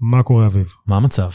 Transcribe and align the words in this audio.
מה 0.00 0.22
קורה 0.22 0.46
אביב? 0.46 0.72
מה 0.86 0.96
המצב? 0.96 1.30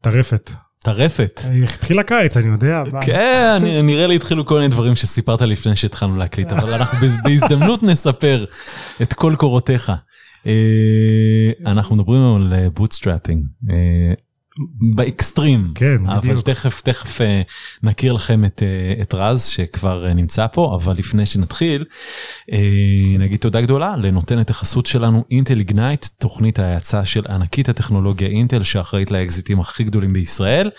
טירפת. 0.00 0.50
טירפת. 0.84 1.40
התחיל 1.62 1.98
הקיץ, 1.98 2.36
אני 2.36 2.46
יודע. 2.46 2.82
כן, 3.00 3.62
נראה 3.82 4.06
לי 4.06 4.16
התחילו 4.16 4.46
כל 4.46 4.54
מיני 4.54 4.68
דברים 4.68 4.94
שסיפרת 4.94 5.40
לפני 5.40 5.76
שהתחלנו 5.76 6.16
להקליט, 6.16 6.52
אבל 6.52 6.72
אנחנו 6.72 6.98
בהזדמנות 7.24 7.82
נספר 7.82 8.44
את 9.02 9.12
כל 9.12 9.34
קורותיך. 9.38 9.92
אה, 10.46 11.50
אנחנו 11.66 11.96
מדברים 11.96 12.36
על 12.36 12.68
bootstrapping. 12.74 13.44
באקסטרים, 14.94 15.72
כן, 15.74 16.06
אבל 16.06 16.20
בדיוק. 16.20 16.40
תכף 16.46 16.80
תכף 16.80 17.20
אה, 17.20 17.42
נכיר 17.82 18.12
לכם 18.12 18.44
את, 18.44 18.62
אה, 18.62 19.02
את 19.02 19.14
רז 19.14 19.44
שכבר 19.44 20.06
אה, 20.06 20.14
נמצא 20.14 20.46
פה, 20.52 20.78
אבל 20.82 20.94
לפני 20.96 21.26
שנתחיל, 21.26 21.84
נגיד 23.18 23.40
תודה 23.40 23.60
גדולה 23.60 23.96
לנותנת 23.96 24.50
החסות 24.50 24.86
שלנו 24.86 25.24
Intel 25.30 25.58
Ignite, 25.58 26.06
תוכנית 26.18 26.58
ההאצה 26.58 27.04
של 27.04 27.26
ענקית 27.28 27.68
הטכנולוגיה 27.68 28.28
אינטל 28.28 28.62
שאחראית 28.62 29.10
לאקזיטים 29.10 29.60
הכי 29.60 29.84
גדולים 29.84 30.12
בישראל. 30.12 30.70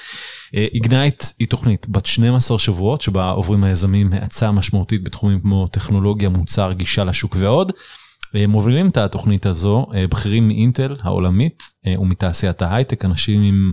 Ignite 0.54 1.24
היא 1.40 1.48
תוכנית 1.48 1.88
בת 1.90 2.06
12 2.06 2.60
שבועות 2.60 3.02
שבה 3.02 3.30
עוברים 3.30 3.64
היזמים 3.64 4.14
האצה 4.14 4.52
משמעותית 4.52 5.04
בתחומים 5.04 5.40
כמו 5.40 5.68
טכנולוגיה, 5.68 6.30
מוצר, 6.30 6.72
גישה 6.72 7.04
לשוק 7.04 7.36
ועוד. 7.40 7.72
אה, 8.36 8.48
מובילים 8.48 8.90
את 8.90 8.98
התוכנית 8.98 9.46
הזו 9.46 9.86
אה, 9.94 10.08
בכירים 10.08 10.48
מאינטל 10.48 10.96
העולמית 11.02 11.64
אה, 11.88 12.00
ומתעשיית 12.00 12.62
ההייטק, 12.62 13.06
אנשים 13.06 13.42
עם 13.42 13.72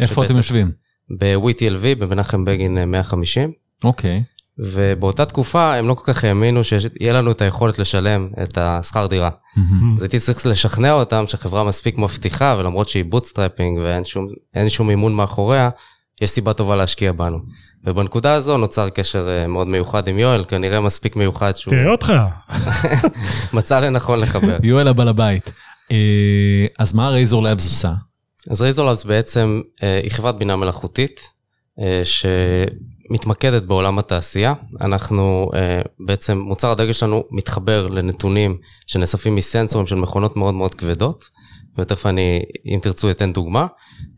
איפה 0.00 0.14
שבעצם- 0.14 0.30
אתם 0.30 0.36
יושבים? 0.36 0.70
ב-WTLV, 1.18 1.98
במנחם 1.98 2.44
בגין 2.44 2.78
אה, 2.78 2.86
150. 2.86 3.52
אוקיי. 3.84 4.22
ובאותה 4.58 5.24
תקופה 5.24 5.74
הם 5.74 5.88
לא 5.88 5.94
כל 5.94 6.12
כך 6.12 6.24
האמינו 6.24 6.64
שיהיה 6.64 7.12
לנו 7.12 7.30
את 7.30 7.40
היכולת 7.40 7.78
לשלם 7.78 8.28
את 8.42 8.58
השכר 8.60 9.06
דירה. 9.06 9.30
אז 9.96 10.02
הייתי 10.02 10.18
צריך 10.18 10.46
לשכנע 10.46 10.92
אותם 10.92 11.24
שחברה 11.26 11.64
מספיק 11.64 11.98
מבטיחה, 11.98 12.56
ולמרות 12.58 12.88
שהיא 12.88 13.04
bootstrapping 13.04 13.78
ואין 13.78 14.04
שום, 14.04 14.26
שום 14.68 14.86
מימון 14.86 15.14
מאחוריה, 15.14 15.70
יש 16.20 16.30
סיבה 16.30 16.52
טובה 16.52 16.76
להשקיע 16.76 17.12
בנו. 17.12 17.38
ובנקודה 17.84 18.32
הזו 18.32 18.58
נוצר 18.58 18.88
קשר 18.88 19.28
אה, 19.28 19.46
מאוד 19.46 19.70
מיוחד 19.70 20.08
עם 20.08 20.18
יואל, 20.18 20.44
כנראה 20.48 20.80
מספיק 20.80 21.16
מיוחד 21.16 21.56
שהוא 21.56 21.70
תראה 21.70 21.90
אותך. 21.90 22.12
מצא 23.52 23.80
לנכון 23.80 24.20
לחבר. 24.20 24.56
יואל 24.62 24.88
הבעל 24.88 25.08
הבית. 25.08 25.52
אה, 25.92 26.66
אז 26.78 26.94
מה 26.94 27.08
Razor 27.08 27.42
Labs 27.42 27.66
עושה? 27.66 27.92
אז 28.50 28.60
Razor 28.60 28.84
Labs 28.84 29.04
בעצם 29.04 29.60
אה, 29.82 30.00
היא 30.02 30.10
חברת 30.10 30.38
בינה 30.38 30.56
מלאכותית, 30.56 31.20
אה, 31.80 32.00
שמתמקדת 33.08 33.62
בעולם 33.62 33.98
התעשייה. 33.98 34.54
אנחנו 34.80 35.50
אה, 35.54 35.80
בעצם, 36.00 36.38
מוצר 36.38 36.70
הדגל 36.70 36.92
שלנו 36.92 37.24
מתחבר 37.30 37.88
לנתונים 37.88 38.56
שנאספים 38.86 39.34
מסנסורים 39.34 39.86
של 39.86 39.96
מכונות 39.96 40.36
מאוד 40.36 40.54
מאוד 40.54 40.74
כבדות, 40.74 41.30
ותכף 41.78 42.06
אני, 42.06 42.42
אם 42.66 42.78
תרצו, 42.82 43.10
אתן 43.10 43.32
דוגמה. 43.32 43.66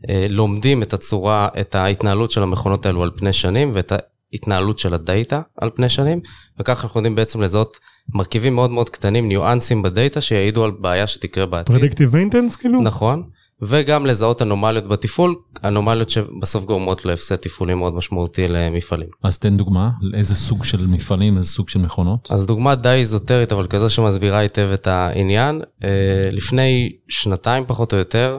אה, 0.09 0.25
לומדים 0.29 0.83
את 0.83 0.93
הצורה, 0.93 1.47
את 1.59 1.75
ההתנהלות 1.75 2.31
של 2.31 2.43
המכונות 2.43 2.85
האלו 2.85 3.03
על 3.03 3.11
פני 3.17 3.33
שנים, 3.33 3.71
ואת 3.73 3.93
ההתנהלות 4.31 4.79
של 4.79 4.93
הדאטה 4.93 5.41
על 5.57 5.69
פני 5.75 5.89
שנים, 5.89 6.19
וככה 6.59 6.83
אנחנו 6.83 6.99
יודעים 6.99 7.15
בעצם 7.15 7.41
לזהות 7.41 7.77
מרכיבים 8.13 8.55
מאוד 8.55 8.71
מאוד 8.71 8.89
קטנים, 8.89 9.27
ניואנסים 9.27 9.81
בדאטה, 9.81 10.21
שיעידו 10.21 10.63
על 10.63 10.71
בעיה 10.71 11.07
שתקרה 11.07 11.45
בעתיד. 11.45 11.75
predictive 11.75 12.15
maintenance 12.15 12.55
כאילו? 12.55 12.81
נכון, 12.81 13.23
וגם 13.61 14.05
לזהות 14.05 14.41
אנומליות 14.41 14.87
בתפעול, 14.87 15.35
אנומליות 15.63 16.09
שבסוף 16.09 16.65
גורמות 16.65 17.05
להפסד 17.05 17.35
תפעולי 17.35 17.73
מאוד 17.73 17.93
משמעותי 17.93 18.47
למפעלים. 18.47 19.09
אז 19.23 19.39
תן 19.39 19.57
דוגמה, 19.57 19.89
איזה 20.13 20.35
סוג 20.35 20.63
של 20.63 20.87
מפעלים, 20.87 21.37
איזה 21.37 21.49
סוג 21.49 21.69
של 21.69 21.79
מכונות. 21.79 22.27
אז 22.31 22.45
דוגמה 22.45 22.75
די 22.75 22.89
איזוטרית, 22.89 23.51
אבל 23.51 23.67
כזו 23.67 23.89
שמסבירה 23.89 24.37
היטב 24.37 24.69
את 24.73 24.87
העניין. 24.87 25.61
אה, 25.83 25.89
לפני 26.31 26.91
שנתיים 27.07 27.63
פחות 27.67 27.93
או 27.93 27.97
יותר, 27.97 28.37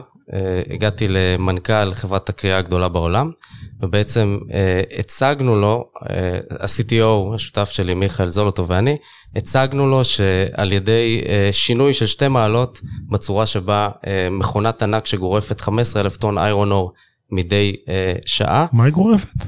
הגעתי 0.73 1.07
למנכ"ל 1.09 1.93
חברת 1.93 2.29
הכרייה 2.29 2.57
הגדולה 2.57 2.89
בעולם, 2.89 3.31
ובעצם 3.81 4.37
אה, 4.53 4.81
הצגנו 4.99 5.55
לו, 5.55 5.91
אה, 6.09 6.39
ה-CTO, 6.59 7.35
השותף 7.35 7.69
שלי, 7.69 7.93
מיכאל 7.93 8.27
זולוטו 8.27 8.67
ואני, 8.67 8.97
הצגנו 9.35 9.87
לו 9.87 10.05
שעל 10.05 10.71
ידי 10.71 11.21
אה, 11.25 11.49
שינוי 11.51 11.93
של 11.93 12.05
שתי 12.05 12.27
מעלות 12.27 12.81
בצורה 13.09 13.45
שבה 13.45 13.89
אה, 14.07 14.27
מכונת 14.31 14.83
ענק 14.83 15.05
שגורפת 15.05 15.61
15,000 15.61 16.17
טון 16.17 16.37
איירון 16.37 16.71
אור 16.71 16.93
מדי 17.31 17.75
אה, 17.89 18.13
שעה, 18.25 18.65
מה 18.71 18.83
היא 18.83 18.93
גורפת? 18.93 19.45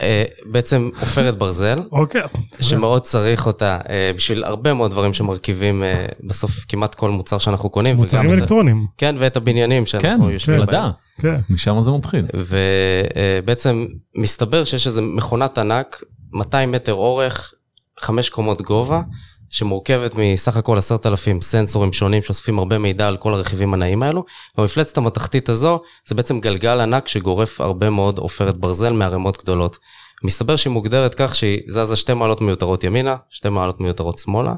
אה, 0.00 0.24
בעצם 0.44 0.90
עופרת 1.00 1.38
ברזל, 1.38 1.78
אוקיי. 1.92 2.20
שמאוד 2.60 3.02
צריך 3.02 3.46
אותה 3.46 3.78
אה, 3.88 4.10
בשביל 4.16 4.44
הרבה 4.44 4.74
מאוד 4.74 4.90
דברים 4.90 5.14
שמרכיבים 5.14 5.82
אה, 5.82 6.06
בסוף 6.24 6.64
כמעט 6.68 6.94
כל 6.94 7.10
מוצר 7.10 7.38
שאנחנו 7.38 7.70
קונים. 7.70 7.96
מוצרים 7.96 8.30
אלקטרוניים. 8.30 8.86
כן, 8.98 9.14
ואת 9.18 9.36
הבניינים 9.36 9.82
כן, 9.82 9.86
שאנחנו 9.86 10.30
יושבים 10.30 10.66
בהם. 10.66 10.90
כן. 11.20 11.40
משם 11.50 11.82
זה 11.82 11.90
מתחיל. 11.90 12.26
ובעצם 12.34 13.86
מסתבר 14.16 14.64
שיש 14.64 14.86
איזו 14.86 15.02
מכונת 15.02 15.58
ענק, 15.58 16.04
200 16.32 16.72
מטר 16.72 16.94
אורך, 16.94 17.54
5 18.00 18.30
קומות 18.30 18.62
גובה, 18.62 19.02
שמורכבת 19.50 20.14
מסך 20.14 20.56
הכל 20.56 20.78
10,000 20.78 21.40
סנסורים 21.40 21.92
שונים 21.92 22.22
שאוספים 22.22 22.58
הרבה 22.58 22.78
מידע 22.78 23.08
על 23.08 23.16
כל 23.16 23.34
הרכיבים 23.34 23.74
הנעים 23.74 24.02
האלו, 24.02 24.24
והמפלצת 24.58 24.96
המתכתית 24.96 25.48
הזו 25.48 25.80
זה 26.08 26.14
בעצם 26.14 26.40
גלגל 26.40 26.80
ענק 26.80 27.08
שגורף 27.08 27.60
הרבה 27.60 27.90
מאוד 27.90 28.18
עופרת 28.18 28.56
ברזל 28.56 28.92
מערימות 28.92 29.42
גדולות. 29.42 29.76
מסתבר 30.24 30.56
שהיא 30.56 30.72
מוגדרת 30.72 31.14
כך 31.14 31.34
שהיא 31.34 31.60
זזה 31.68 31.96
שתי 31.96 32.14
מעלות 32.14 32.40
מיותרות 32.40 32.84
ימינה, 32.84 33.16
שתי 33.30 33.48
מעלות 33.48 33.80
מיותרות 33.80 34.18
שמאלה, 34.18 34.54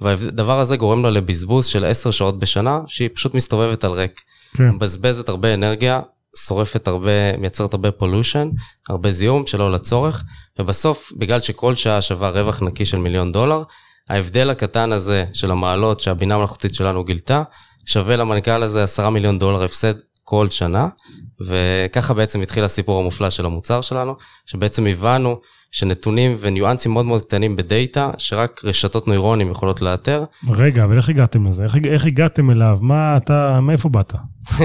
והדבר 0.00 0.60
הזה 0.60 0.76
גורם 0.76 1.02
לה 1.02 1.10
לבזבוז 1.10 1.66
של 1.66 1.84
10 1.84 2.10
שעות 2.10 2.38
בשנה, 2.38 2.80
שהיא 2.86 3.08
פשוט 3.14 3.34
מסתובבת 3.34 3.84
על 3.84 3.92
ריק. 3.92 4.20
כן. 4.56 4.68
מבזבזת 4.68 5.28
הרבה 5.28 5.54
אנרגיה, 5.54 6.00
שורפת 6.46 6.88
הרבה, 6.88 7.36
מייצרת 7.38 7.72
הרבה 7.72 7.90
pollution, 7.90 8.48
הרבה 8.88 9.10
זיהום 9.10 9.46
שלא 9.46 9.72
לצורך, 9.72 10.22
ובסוף, 10.58 11.12
בגלל 11.16 11.40
שכל 11.40 11.74
שעה 11.74 12.02
שווה 12.02 12.30
רווח 12.30 12.62
נקי 12.62 12.84
של 12.84 12.98
מיליון 12.98 13.32
דולר, 13.32 13.62
ההבדל 14.10 14.50
הקטן 14.50 14.92
הזה 14.92 15.24
של 15.32 15.50
המעלות 15.50 16.00
שהבינה 16.00 16.34
המלאכותית 16.34 16.74
שלנו 16.74 17.04
גילתה, 17.04 17.42
שווה 17.86 18.16
למנכ"ל 18.16 18.62
הזה 18.62 18.82
10 18.82 19.10
מיליון 19.10 19.38
דולר 19.38 19.64
הפסד 19.64 19.94
כל 20.24 20.48
שנה, 20.50 20.88
וככה 21.46 22.14
בעצם 22.14 22.40
התחיל 22.40 22.64
הסיפור 22.64 23.00
המופלא 23.00 23.30
של 23.30 23.46
המוצר 23.46 23.80
שלנו, 23.80 24.14
שבעצם 24.46 24.86
הבנו 24.86 25.40
שנתונים 25.70 26.36
וניואנסים 26.40 26.92
מאוד 26.92 27.06
מאוד 27.06 27.24
קטנים 27.24 27.56
בדאטה, 27.56 28.10
שרק 28.18 28.60
רשתות 28.64 29.08
נוירונים 29.08 29.50
יכולות 29.50 29.82
לאתר. 29.82 30.24
רגע, 30.48 30.84
אבל 30.84 30.96
איך 30.96 31.08
הגעתם 31.08 31.46
לזה? 31.46 31.62
איך, 31.64 31.76
איך 31.86 32.06
הגעתם 32.06 32.50
אליו? 32.50 32.78
מה 32.80 33.16
אתה, 33.16 33.60
מאיפה 33.62 33.88
באת? 33.88 34.14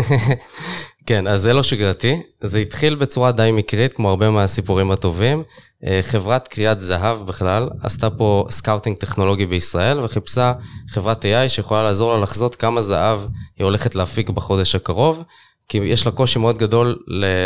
כן, 1.05 1.27
אז 1.27 1.41
זה 1.41 1.53
לא 1.53 1.63
שגרתי. 1.63 2.21
זה 2.41 2.59
התחיל 2.59 2.95
בצורה 2.95 3.31
די 3.31 3.49
מקרית, 3.53 3.93
כמו 3.93 4.09
הרבה 4.09 4.29
מהסיפורים 4.29 4.91
הטובים. 4.91 5.43
אה, 5.85 5.99
חברת 6.01 6.47
כריית 6.47 6.79
זהב 6.79 7.25
בכלל 7.25 7.69
עשתה 7.81 8.09
פה 8.09 8.45
scouting 8.49 8.97
טכנולוגי 8.97 9.45
בישראל, 9.45 9.99
וחיפשה 9.99 10.53
חברת 10.89 11.25
AI 11.25 11.49
שיכולה 11.49 11.83
לעזור 11.83 12.13
לה 12.13 12.19
לחזות 12.19 12.55
כמה 12.55 12.81
זהב 12.81 13.19
היא 13.57 13.65
הולכת 13.65 13.95
להפיק 13.95 14.29
בחודש 14.29 14.75
הקרוב, 14.75 15.23
כי 15.69 15.77
יש 15.77 16.05
לה 16.05 16.11
קושי 16.11 16.39
מאוד 16.39 16.57
גדול 16.57 16.95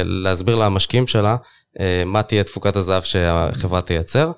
להסביר 0.04 0.56
למשקיעים 0.56 1.08
שלה 1.08 1.36
אה, 1.80 2.04
מה 2.06 2.24
תהיה 2.24 2.44
תפוקת 2.44 2.76
הזהב 2.76 3.04
שהחברה 3.04 3.82
תייצר. 3.82 4.32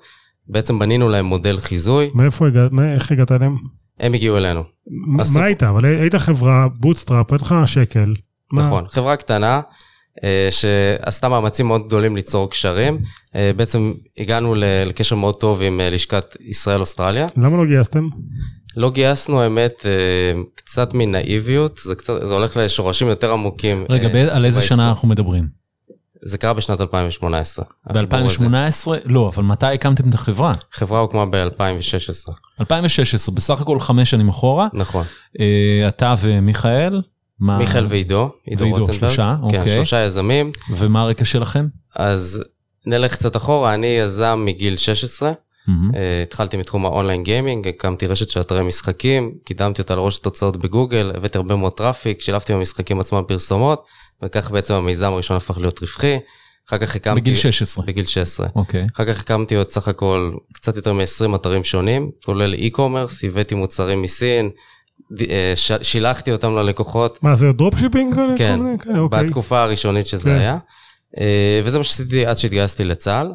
בעצם 0.48 0.78
בנינו 0.78 1.08
להם 1.08 1.24
מודל 1.24 1.56
חיזוי. 1.60 2.10
מאיפה 2.14 2.46
הגעת? 2.46 2.70
איך 2.94 3.12
הגעת 3.12 3.32
אליהם? 3.32 3.56
הם 4.00 4.14
הגיעו 4.14 4.36
אלינו. 4.36 4.62
מה 4.86 5.44
היית? 5.44 5.62
אבל 5.62 5.84
היית 5.84 6.14
חברה 6.14 6.66
bootstrap, 6.80 7.32
אין 7.32 7.38
לך 7.42 7.54
שקל. 7.66 8.14
נכון, 8.52 8.84
חברה 8.88 9.16
קטנה 9.16 9.60
אה, 10.24 10.48
שעשתה 10.50 11.28
מאמצים 11.28 11.66
מאוד 11.66 11.86
גדולים 11.86 12.16
ליצור 12.16 12.50
קשרים. 12.50 12.98
אה, 13.34 13.50
בעצם 13.56 13.92
הגענו 14.18 14.54
לקשר 14.58 15.16
מאוד 15.16 15.34
טוב 15.34 15.62
עם 15.62 15.80
לשכת 15.82 16.36
ישראל-אוסטרליה. 16.40 17.26
למה 17.36 17.56
לא 17.56 17.66
גייסתם? 17.66 18.08
לא 18.76 18.90
גייסנו, 18.90 19.40
האמת, 19.40 19.86
קצת 20.54 20.94
מנאיביות, 20.94 21.80
זה, 21.84 21.94
קצת, 21.94 22.26
זה 22.26 22.34
הולך 22.34 22.56
לשורשים 22.56 23.08
יותר 23.08 23.32
עמוקים. 23.32 23.84
רגע, 23.88 24.34
על 24.34 24.44
איזה 24.44 24.60
שנה 24.60 24.88
אנחנו 24.88 25.08
מדברים? 25.08 25.62
זה 26.24 26.38
קרה 26.38 26.54
בשנת 26.54 26.80
2018. 26.80 27.64
ב-2018? 27.92 28.88
לא, 29.04 29.30
אבל 29.34 29.44
מתי 29.44 29.66
הקמתם 29.66 30.08
את 30.08 30.14
החברה? 30.14 30.52
החברה 30.74 31.00
הוקמה 31.00 31.26
ב-2016. 31.26 32.32
2016, 32.60 33.34
בסך 33.34 33.60
הכל 33.60 33.80
חמש 33.80 34.10
שנים 34.10 34.28
אחורה. 34.28 34.68
נכון. 34.74 35.04
אתה 35.88 36.14
ומיכאל? 36.20 37.00
מה... 37.40 37.58
מיכאל 37.58 37.86
ועידו, 37.88 38.30
עידו 38.44 38.68
רוזנברג. 38.68 38.98
שלושה, 38.98 39.36
כן, 39.50 39.58
אוקיי. 39.58 39.74
שלושה 39.74 40.04
יזמים. 40.04 40.52
ומה 40.70 41.02
הרקע 41.02 41.24
שלכם? 41.24 41.66
אז 41.96 42.44
נלך 42.86 43.12
קצת 43.12 43.36
אחורה, 43.36 43.74
אני 43.74 43.86
יזם 43.86 44.42
מגיל 44.46 44.76
16. 44.76 45.32
Mm-hmm. 45.32 45.70
Uh, 45.70 45.96
התחלתי 46.22 46.56
מתחום 46.56 46.84
ה 46.84 46.89
online 46.89 47.22
gaming, 47.22 47.68
הקמתי 47.68 48.06
רשת 48.06 48.30
של 48.30 48.40
אתרי 48.40 48.62
משחקים, 48.62 49.34
קידמתי 49.44 49.82
אותה 49.82 49.94
לראש 49.94 50.18
התוצאות 50.18 50.56
בגוגל, 50.56 51.12
הבאתי 51.16 51.38
הרבה 51.38 51.56
מאוד 51.56 51.72
traffic, 51.72 52.20
שילבתי 52.20 52.52
במשחקים 52.52 53.00
עצמם 53.00 53.22
פרסומות. 53.28 53.84
וכך 54.22 54.50
בעצם 54.50 54.74
המיזם 54.74 55.12
הראשון 55.12 55.36
הפך 55.36 55.58
להיות 55.58 55.80
רווחי. 55.80 56.18
אחר 56.68 56.78
כך 56.78 56.96
הקמתי... 56.96 57.20
בגיל 57.20 57.36
16. 57.36 57.84
בגיל 57.86 58.06
16. 58.06 58.48
אוקיי. 58.54 58.86
אחר 58.94 59.04
כך 59.04 59.20
הקמתי 59.20 59.54
עוד 59.54 59.68
סך 59.68 59.88
הכל 59.88 60.32
קצת 60.52 60.76
יותר 60.76 60.92
מ-20 60.92 61.36
אתרים 61.36 61.64
שונים, 61.64 62.10
כולל 62.24 62.54
e-commerce, 62.54 63.26
הבאתי 63.26 63.54
מוצרים 63.54 64.02
מסין. 64.02 64.50
שילחתי 65.82 66.32
אותם 66.32 66.54
ללקוחות. 66.54 67.18
מה, 67.22 67.34
זה 67.34 67.52
dropshipping? 67.52 68.14
כן, 68.36 68.60
אוקיי. 68.98 69.24
בתקופה 69.24 69.62
הראשונית 69.62 70.06
שזה 70.06 70.30
כן. 70.30 70.36
היה. 70.36 70.58
אה, 71.20 71.60
וזה 71.64 71.78
מה 71.78 71.84
שעשיתי 71.84 72.26
עד 72.26 72.36
שהתגייסתי 72.36 72.84
לצה"ל. 72.84 73.32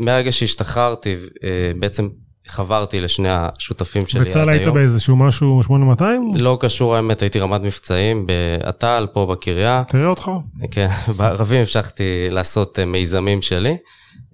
מהרגע 0.00 0.32
שהשתחררתי, 0.32 1.16
אה, 1.44 1.72
בעצם 1.78 2.08
חברתי 2.48 3.00
לשני 3.00 3.28
השותפים 3.30 4.06
שלי 4.06 4.20
עד 4.20 4.26
היום. 4.26 4.30
בצה"ל 4.30 4.48
היית 4.48 4.68
באיזשהו 4.68 5.16
משהו 5.16 5.62
8200? 5.62 6.30
לא 6.34 6.58
קשור 6.60 6.96
האמת, 6.96 7.22
הייתי 7.22 7.40
רמ"ד 7.40 7.60
מבצעים 7.60 8.26
באט"ל, 8.26 9.06
פה 9.12 9.26
בקריה. 9.26 9.82
תראה 9.88 10.06
אותך. 10.06 10.30
כן, 10.70 10.88
בערבים 11.16 11.60
המשכתי 11.60 12.24
לעשות 12.30 12.78
אה, 12.78 12.84
מיזמים 12.84 13.42
שלי. 13.42 13.76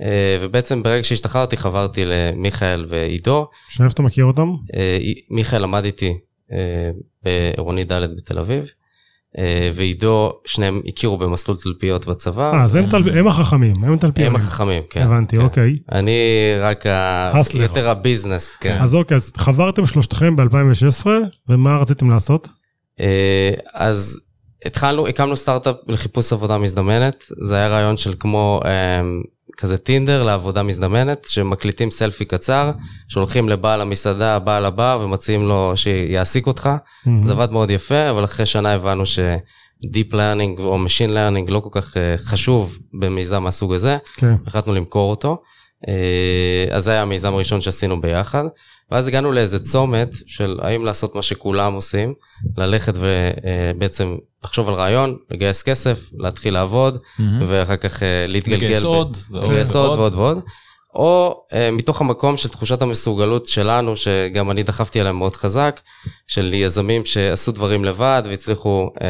אה, 0.00 0.38
ובעצם 0.40 0.82
ברגע 0.82 1.04
שהשתחררתי 1.04 1.56
חברתי 1.56 2.04
למיכאל 2.06 2.86
ועידו. 2.88 3.46
שאיפה 3.68 3.92
אתה 3.92 4.02
מכיר 4.02 4.24
אותם? 4.24 4.48
אה, 4.76 4.98
מיכאל 5.30 5.62
למד 5.62 5.84
איתי 5.84 6.18
בעירוני 7.22 7.84
ד' 7.84 8.16
בתל 8.16 8.38
אביב. 8.38 8.64
אה, 9.38 9.70
ועידו, 9.74 10.32
שניהם 10.44 10.80
הכירו 10.86 11.18
במסלול 11.18 11.56
תלפיות 11.62 12.06
בצבא. 12.06 12.52
אה, 12.52 12.64
אז 12.64 12.74
הם, 12.74 12.86
תל... 12.86 13.18
הם 13.18 13.28
החכמים, 13.28 13.74
הם 13.82 13.96
תלפיות. 13.98 14.28
הם 14.28 14.36
החכמים, 14.36 14.82
כן. 14.90 15.02
הבנתי, 15.02 15.36
כן. 15.36 15.42
אוקיי. 15.42 15.78
אני 15.92 16.12
רק 16.60 16.86
ה... 16.86 17.32
יותר 17.54 17.90
הביזנס, 17.90 18.56
כן. 18.56 18.78
אז 18.80 18.94
אוקיי, 18.94 19.14
אז 19.14 19.32
חברתם 19.36 19.86
שלושתכם 19.86 20.36
ב-2016, 20.36 21.06
ומה 21.48 21.76
רציתם 21.76 22.10
לעשות? 22.10 22.48
אה, 23.00 23.50
אז 23.74 24.20
התחלנו, 24.64 25.08
הקמנו 25.08 25.36
סטארט-אפ 25.36 25.76
לחיפוש 25.88 26.32
עבודה 26.32 26.58
מזדמנת, 26.58 27.24
זה 27.40 27.56
היה 27.56 27.68
רעיון 27.68 27.96
של 27.96 28.14
כמו 28.18 28.60
אה, 28.64 29.02
כזה 29.54 29.78
טינדר 29.78 30.22
לעבודה 30.22 30.62
מזדמנת, 30.62 31.26
שמקליטים 31.30 31.90
סלפי 31.90 32.24
קצר, 32.24 32.70
שולחים 33.08 33.48
לבעל 33.48 33.80
המסעדה, 33.80 34.38
בעל 34.38 34.64
הבר, 34.64 35.00
ומציעים 35.04 35.48
לו 35.48 35.72
שיעסיק 35.74 36.46
אותך. 36.46 36.70
Mm-hmm. 36.70 37.10
זה 37.24 37.32
עבד 37.32 37.50
מאוד 37.50 37.70
יפה, 37.70 38.10
אבל 38.10 38.24
אחרי 38.24 38.46
שנה 38.46 38.72
הבנו 38.72 39.06
ש-Deep 39.06 40.12
Learning 40.12 40.60
או 40.60 40.78
Machine 40.86 41.10
Learning 41.10 41.50
לא 41.50 41.60
כל 41.60 41.80
כך 41.80 41.94
uh, 41.94 41.98
חשוב 42.18 42.78
במיזם 42.94 43.42
מהסוג 43.42 43.72
הזה. 43.74 43.96
כן. 44.16 44.34
החלטנו 44.46 44.74
למכור 44.74 45.10
אותו. 45.10 45.42
Uh, 45.86 46.74
אז 46.74 46.84
זה 46.84 46.90
היה 46.90 47.02
המיזם 47.02 47.34
הראשון 47.34 47.60
שעשינו 47.60 48.00
ביחד. 48.00 48.44
ואז 48.90 49.08
הגענו 49.08 49.32
לאיזה 49.32 49.64
צומת 49.64 50.14
של 50.26 50.58
האם 50.62 50.84
לעשות 50.84 51.14
מה 51.14 51.22
שכולם 51.22 51.74
עושים, 51.74 52.14
ללכת 52.56 52.94
ובעצם 52.96 54.16
לחשוב 54.44 54.68
על 54.68 54.74
רעיון, 54.74 55.16
לגייס 55.30 55.62
כסף, 55.62 56.00
להתחיל 56.18 56.54
לעבוד, 56.54 56.96
mm-hmm. 56.96 57.22
ואחר 57.48 57.76
כך 57.76 58.02
אה, 58.02 58.26
להתגלגל. 58.28 58.66
לגייס 58.66 58.84
עוד, 58.84 59.16
לגייס 59.30 59.76
עוד 59.76 59.98
ועוד 59.98 60.14
ועוד. 60.14 60.38
או 60.94 61.44
uh, 61.50 61.54
מתוך 61.72 62.00
המקום 62.00 62.36
של 62.36 62.48
תחושת 62.48 62.82
המסוגלות 62.82 63.46
שלנו, 63.46 63.96
שגם 63.96 64.50
אני 64.50 64.62
דחפתי 64.62 65.00
עליהם 65.00 65.18
מאוד 65.18 65.36
חזק, 65.36 65.80
של 66.26 66.54
יזמים 66.54 67.04
שעשו 67.04 67.52
דברים 67.52 67.84
לבד 67.84 68.22
והצליחו 68.26 68.90
uh, 68.94 69.00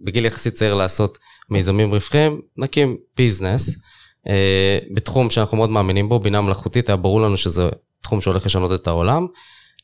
בגיל 0.00 0.26
יחסית 0.26 0.54
צעיר 0.54 0.74
לעשות 0.74 1.18
מיזמים 1.50 1.94
רווחים, 1.94 2.40
נקים 2.56 2.96
ביזנס. 3.16 3.68
uh, 3.68 3.95
בתחום 4.94 5.30
שאנחנו 5.30 5.56
מאוד 5.56 5.70
מאמינים 5.70 6.08
בו, 6.08 6.18
בינה 6.18 6.40
מלאכותית, 6.40 6.88
היה 6.88 6.96
ברור 6.96 7.20
לנו 7.20 7.36
שזה 7.36 7.68
תחום 8.02 8.20
שהולך 8.20 8.46
לשנות 8.46 8.80
את 8.80 8.86
העולם. 8.86 9.26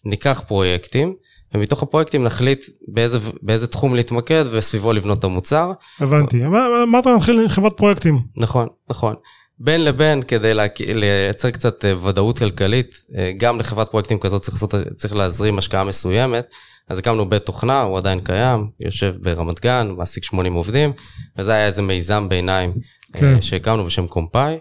ניקח 0.05 0.43
פרויקטים, 0.47 1.15
ומתוך 1.55 1.83
הפרויקטים 1.83 2.25
נחליט 2.25 2.65
באיזה, 2.89 3.19
באיזה 3.43 3.67
תחום 3.67 3.95
להתמקד 3.95 4.45
וסביבו 4.51 4.93
לבנות 4.93 5.19
את 5.19 5.25
המוצר. 5.25 5.73
הבנתי, 6.01 6.37
אמרת 6.83 7.07
נתחיל 7.07 7.41
עם 7.41 7.49
חברת 7.49 7.77
פרויקטים. 7.77 8.19
נכון, 8.37 8.69
נכון. 8.91 9.15
בין 9.59 9.85
לבין 9.85 10.23
כדי 10.23 10.53
לייצר 10.95 11.51
קצת 11.51 11.85
אה, 11.85 12.07
ודאות 12.07 12.39
כלכלית, 12.39 13.01
אה, 13.17 13.33
גם 13.37 13.59
לחברת 13.59 13.89
פרויקטים 13.89 14.19
כזאת 14.19 14.43
צריך, 14.43 14.55
לעשות, 14.55 14.75
צריך 14.97 15.15
להזרים 15.15 15.59
השקעה 15.59 15.85
מסוימת. 15.85 16.47
אז 16.89 16.99
הקמנו 16.99 17.29
בית 17.29 17.43
תוכנה, 17.43 17.83
הוא 17.83 17.99
עדיין 17.99 18.21
קיים, 18.21 18.67
יושב 18.81 19.15
ברמת 19.21 19.61
גן, 19.61 19.95
מעסיק 19.97 20.25
80 20.25 20.55
עובדים, 20.55 20.93
וזה 21.39 21.53
היה 21.53 21.67
איזה 21.67 21.83
מיזם 21.83 22.29
ביניים 22.29 22.71
אה, 22.71 22.75
כן. 23.13 23.43
שהקמנו 23.43 23.85
בשם 23.85 24.07
קומפאי. 24.07 24.59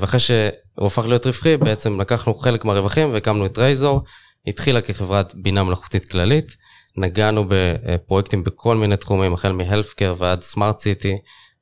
ואחרי 0.00 0.20
שהוא 0.20 0.86
הפך 0.86 1.06
להיות 1.06 1.26
רווחי, 1.26 1.56
בעצם 1.56 2.00
לקחנו 2.00 2.34
חלק 2.34 2.64
מהרווחים 2.64 3.12
והקמנו 3.12 3.46
את 3.46 3.58
רייזור, 3.58 4.00
התחילה 4.46 4.80
כחברת 4.80 5.34
בינה 5.34 5.64
מלאכותית 5.64 6.04
כללית, 6.04 6.56
נגענו 6.96 7.44
בפרויקטים 7.48 8.44
בכל 8.44 8.76
מיני 8.76 8.96
תחומים, 8.96 9.32
החל 9.32 9.52
מ-Healthcare 9.52 10.14
ועד 10.18 10.42
City, 10.56 11.08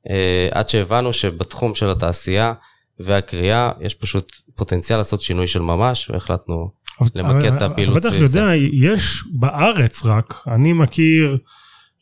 אה, 0.09 0.47
עד 0.51 0.69
שהבנו 0.69 1.13
שבתחום 1.13 1.75
של 1.75 1.89
התעשייה 1.89 2.53
והקריאה 2.99 3.71
יש 3.81 3.93
פשוט 3.93 4.35
פוטנציאל 4.55 4.97
לעשות 4.97 5.21
שינוי 5.21 5.47
של 5.47 5.61
ממש, 5.61 6.09
והחלטנו 6.09 6.71
למקד 7.15 7.53
את 7.53 7.61
הפעילות 7.61 8.03
סביב 8.03 8.25
זה. 8.25 8.39
אתה 8.39 8.47
בטח 8.47 8.61
יודע, 8.73 8.91
יש 8.93 9.23
בארץ 9.33 10.05
רק, 10.05 10.33
אני 10.47 10.73
מכיר, 10.73 11.37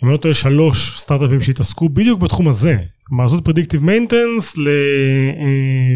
אם 0.03 0.09
לא 0.09 0.17
טועה, 0.17 0.33
שלוש 0.33 0.99
סטארט-אפים 0.99 1.41
שהתעסקו 1.41 1.89
בדיוק 1.89 2.19
בתחום 2.19 2.47
הזה. 2.47 2.77
כלומר, 3.03 3.23
לעשות 3.23 3.45
predictive 3.45 3.85
maintenance 3.85 4.55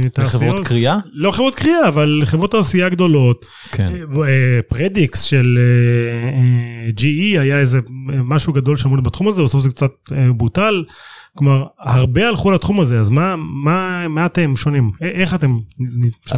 לתעשיות. 0.04 0.44
לחברות 0.44 0.68
כרייה? 0.68 0.98
לא 1.14 1.32
חברות 1.32 1.56
כרייה, 1.56 1.88
אבל 1.88 2.20
לחברות 2.22 2.52
תעשייה 2.52 2.90
גדולות. 2.90 3.46
כן. 3.72 3.94
Predix 4.70 5.22
של 5.22 5.60
GE 6.98 7.40
היה 7.40 7.60
איזה 7.60 7.80
משהו 8.08 8.54
גדול 8.54 8.78
שאמרו 8.78 9.02
בתחום 9.02 9.28
הזה, 9.28 9.44
בסוף 9.44 9.62
זה 9.62 9.70
קצת 9.70 9.92
בוטל. 10.36 10.84
כלומר, 11.38 11.66
הרבה 11.80 12.28
הלכו 12.28 12.52
לתחום 12.52 12.80
הזה, 12.80 13.00
אז 13.00 13.10
מה, 13.10 13.36
מה, 13.36 14.08
מה 14.08 14.26
אתם 14.26 14.56
שונים? 14.56 14.92
איך 15.02 15.34
אתם 15.34 15.58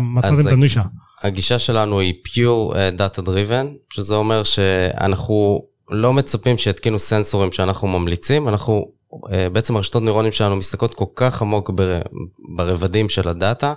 מצאתם 0.01 0.47
את 0.47 0.51
הנישה? 0.51 0.81
הגישה 1.23 1.59
שלנו 1.59 1.99
היא 1.99 2.13
pure 2.27 2.73
data 2.97 3.21
driven, 3.21 3.67
שזה 3.93 4.15
אומר 4.15 4.43
שאנחנו 4.43 5.61
לא 5.89 6.13
מצפים 6.13 6.57
שיתקינו 6.57 6.99
סנסורים 6.99 7.51
שאנחנו 7.51 7.87
ממליצים, 7.87 8.49
אנחנו 8.49 8.91
בעצם 9.51 9.75
הרשתות 9.75 10.03
נוירונים 10.03 10.31
שלנו 10.31 10.55
מסתכלות 10.55 10.93
כל 10.93 11.05
כך 11.15 11.41
עמוק 11.41 11.71
ברבדים 12.55 13.09
של 13.09 13.29
הדאטה, 13.29 13.67
אה, 13.67 13.73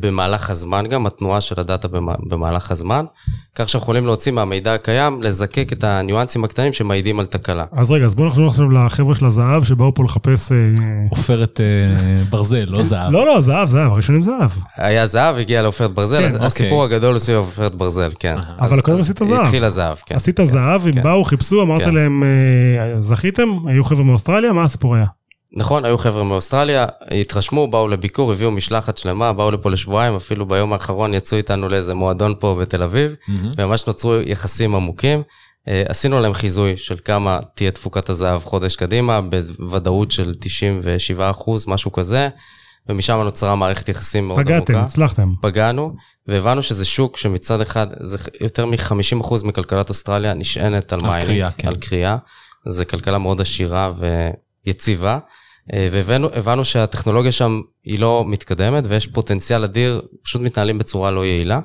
במהלך 0.00 0.50
הזמן 0.50 0.86
גם, 0.86 1.06
התנועה 1.06 1.40
של 1.40 1.60
הדאטה 1.60 1.88
במהלך 2.28 2.70
הזמן, 2.70 3.04
כך 3.54 3.68
שאנחנו 3.68 3.84
יכולים 3.84 4.06
להוציא 4.06 4.32
מהמידע 4.32 4.74
הקיים, 4.74 5.22
לזקק 5.22 5.72
את 5.72 5.84
הניואנסים 5.84 6.44
הקטנים 6.44 6.72
שמעידים 6.72 7.20
על 7.20 7.26
תקלה. 7.26 7.64
אז 7.72 7.90
רגע, 7.90 8.04
אז 8.04 8.14
בואו 8.14 8.26
נחזור 8.26 8.46
עכשיו 8.46 8.70
לחבר'ה 8.70 9.14
של 9.14 9.26
הזהב 9.26 9.64
שבאו 9.64 9.94
פה 9.94 10.04
לחפש... 10.04 10.52
אה, 10.52 10.56
עופרת 11.10 11.60
אה, 11.60 12.24
ברזל, 12.30 12.64
לא 12.68 12.82
זהב. 12.82 13.12
לא, 13.12 13.26
לא, 13.26 13.40
זהב, 13.40 13.68
זהב, 13.68 13.92
הראשונים 13.92 14.22
זהב. 14.22 14.50
היה 14.76 15.06
זהב, 15.06 15.36
הגיע 15.36 15.62
לעופרת 15.62 15.94
ברזל, 15.94 16.28
כן, 16.28 16.42
הסיפור 16.42 16.82
אוקיי. 16.82 16.96
הגדול 16.96 17.10
הוא 17.10 17.18
סביב 17.18 17.36
עופרת 17.36 17.74
ברזל, 17.74 18.10
כן. 18.18 18.36
אבל 18.60 18.80
קודם 18.80 19.00
עשית 19.00 19.18
זהב. 19.18 19.40
התחיל 19.40 19.64
הזהב, 19.64 19.96
כן. 20.06 20.14
עשית 20.14 20.40
זהב, 20.42 20.86
הם 20.86 20.92
כן. 20.92 21.02
באו, 21.02 21.24
חיפשו, 21.24 21.62
אמרת 21.62 21.82
כן. 21.82 21.94
להם, 21.94 22.22
אה, 22.22 23.00
זכיתם? 23.00 23.48
היו 23.66 23.84
חבר'ה 23.84 24.04
מאוסטרליה? 24.04 24.52
מה 24.52 24.64
הסיפור 24.64 24.94
היה? 24.94 25.17
נכון, 25.52 25.84
היו 25.84 25.98
חבר'ה 25.98 26.24
מאוסטרליה, 26.24 26.86
התרשמו, 27.20 27.70
באו 27.70 27.88
לביקור, 27.88 28.32
הביאו 28.32 28.50
משלחת 28.50 28.98
שלמה, 28.98 29.32
באו 29.32 29.50
לפה 29.50 29.70
לשבועיים, 29.70 30.16
אפילו 30.16 30.46
ביום 30.46 30.72
האחרון 30.72 31.14
יצאו 31.14 31.36
איתנו 31.38 31.68
לאיזה 31.68 31.94
מועדון 31.94 32.34
פה 32.38 32.56
בתל 32.60 32.82
אביב, 32.82 33.14
מהמם. 33.28 33.52
וממש 33.58 33.86
נוצרו 33.86 34.14
יחסים 34.14 34.74
עמוקים. 34.74 35.22
אה, 35.68 35.82
עשינו 35.88 36.20
להם 36.20 36.34
חיזוי 36.34 36.76
של 36.76 36.96
כמה 37.04 37.38
תהיה 37.54 37.70
תפוקת 37.70 38.08
הזהב 38.08 38.44
חודש 38.44 38.76
קדימה, 38.76 39.20
בוודאות 39.58 40.10
של 40.10 40.32
97 40.40 41.30
אחוז, 41.30 41.68
משהו 41.68 41.92
כזה, 41.92 42.28
ומשם 42.88 43.16
נוצרה 43.16 43.56
מערכת 43.56 43.88
יחסים 43.88 44.28
מאוד 44.28 44.40
עמוקה. 44.40 44.64
פגעתם, 44.64 44.84
הצלחתם. 44.84 45.32
פגענו, 45.42 45.94
והבנו 46.26 46.62
שזה 46.62 46.84
שוק 46.84 47.16
שמצד 47.16 47.60
אחד, 47.60 47.86
זה 48.00 48.18
יותר 48.40 48.66
מ-50% 48.66 49.34
מכלכלת 49.44 49.88
אוסטרליה 49.88 50.34
נשענת 50.34 50.92
על 50.92 51.00
על 51.02 51.06
mining, 51.06 51.50
כן. 51.58 51.68
על 51.68 51.76
כרייה. 51.76 52.16
זו 52.66 52.84
כלכלה 52.90 53.18
מאוד 53.18 53.40
עשירה 53.40 53.92
ויציבה, 54.66 55.18
והבנו 55.72 56.28
הבנו 56.34 56.64
שהטכנולוגיה 56.64 57.32
שם 57.32 57.60
היא 57.84 57.98
לא 57.98 58.24
מתקדמת, 58.26 58.84
ויש 58.86 59.06
פוטנציאל 59.06 59.64
אדיר, 59.64 60.02
פשוט 60.24 60.42
מתנהלים 60.42 60.78
בצורה 60.78 61.10
לא 61.10 61.26
יעילה. 61.26 61.60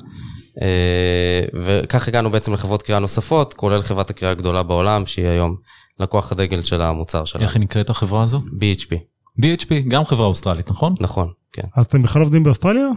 אה, 0.61 1.41
וכך 1.63 2.07
הגענו 2.07 2.31
בעצם 2.31 2.53
לחברות 2.53 2.81
כרייה 2.81 2.99
נוספות, 2.99 3.53
כולל 3.53 3.81
חברת 3.81 4.09
הכרייה 4.09 4.31
הגדולה 4.31 4.63
בעולם, 4.63 5.05
שהיא 5.05 5.27
היום 5.27 5.55
לקוח 5.99 6.31
הדגל 6.31 6.63
של 6.63 6.81
המוצר 6.81 7.25
שלנו, 7.25 7.45
איך 7.45 7.55
היא 7.55 7.61
נקראת 7.61 7.89
החברה 7.89 8.23
הזו? 8.23 8.37
BHP, 8.37 8.95
BHP, 9.41 9.73
גם 9.87 10.05
חברה 10.05 10.27
אוסטרלית, 10.27 10.71
נכון? 10.71 10.93
נכון, 10.99 11.29
כן. 11.53 11.67
אז 11.75 11.85
אתם 11.85 12.01
בכלל 12.01 12.21
עובדים 12.21 12.43
באוסטרליה? 12.43 12.87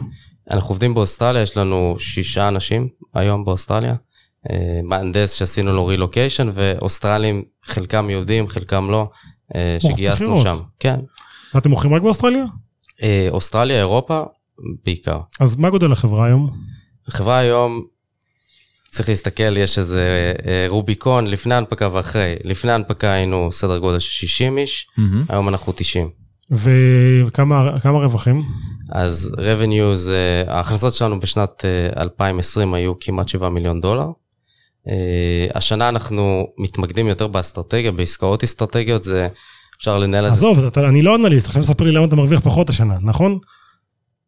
אנחנו 0.50 0.68
עובדים 0.68 0.94
באוסטרליה, 0.94 1.42
יש 1.42 1.56
לנו 1.56 1.96
שישה 1.98 2.48
אנשים 2.48 2.88
היום 3.14 3.44
באוסטרליה. 3.44 3.94
אה, 4.50 4.80
מהנדס 4.84 5.32
שעשינו 5.32 5.72
לו 5.72 5.86
רילוקיישן, 5.86 6.50
ואוסטרלים, 6.54 7.44
חלקם 7.64 8.10
יהודים, 8.10 8.48
חלקם 8.48 8.90
לא, 8.90 9.00
אה, 9.00 9.06
שגייסנו 9.78 10.36
בחירות. 10.36 10.42
שם. 10.42 10.56
כן. 10.78 11.00
ואתם 11.54 11.70
מוכרים 11.70 11.94
רק 11.94 12.02
באוסטרליה? 12.02 12.44
אה, 13.02 13.28
אוסטרליה, 13.30 13.78
אירופה, 13.78 14.22
בעיקר. 14.84 15.20
אז 15.40 15.56
מה 15.56 15.70
גודל 15.70 15.92
החברה 15.92 16.26
היום? 16.26 16.50
החברה 17.08 17.38
היום, 17.38 17.82
צריך 18.90 19.08
להסתכל, 19.08 19.56
יש 19.56 19.78
איזה 19.78 20.32
אה, 20.46 20.66
רוביקון 20.68 21.26
לפני 21.26 21.54
ההנפקה 21.54 21.88
ואחרי. 21.92 22.34
לפני 22.44 22.72
ההנפקה 22.72 23.12
היינו 23.12 23.48
סדר 23.52 23.78
גודל 23.78 23.98
של 23.98 24.10
60 24.10 24.58
איש, 24.58 24.86
מהמם. 24.96 25.24
היום 25.28 25.48
אנחנו 25.48 25.72
90. 25.76 26.10
וכמה 26.50 27.80
כמה 27.80 27.98
רווחים? 27.98 28.42
אז 28.92 29.34
revenues, 29.36 30.10
אה, 30.10 30.54
ההכנסות 30.54 30.94
שלנו 30.94 31.20
בשנת 31.20 31.64
אה, 31.64 32.02
2020 32.02 32.74
היו 32.74 32.92
כמעט 33.00 33.28
7 33.28 33.48
מיליון 33.48 33.80
דולר. 33.80 34.08
אה, 34.88 34.94
השנה 35.54 35.88
אנחנו 35.88 36.46
מתמקדים 36.58 37.06
יותר 37.08 37.26
באסטרטגיה, 37.26 37.92
בעסקאות 37.92 38.42
אסטרטגיות, 38.44 39.04
זה 39.04 39.28
אפשר 39.78 39.98
לנהל 39.98 40.24
על 40.24 40.30
זה 40.30 40.36
עזוב, 40.36 40.64
אתה- 40.64 40.88
אני 40.88 41.02
לא 41.02 41.16
אנליסט, 41.16 41.46
עכשיו 41.46 41.62
תספר 41.62 41.84
לי 41.84 41.92
למה 41.92 42.06
אתה 42.06 42.16
מרוויח 42.16 42.40
פחות 42.40 42.68
השנה, 42.70 42.94
נכון? 43.02 43.38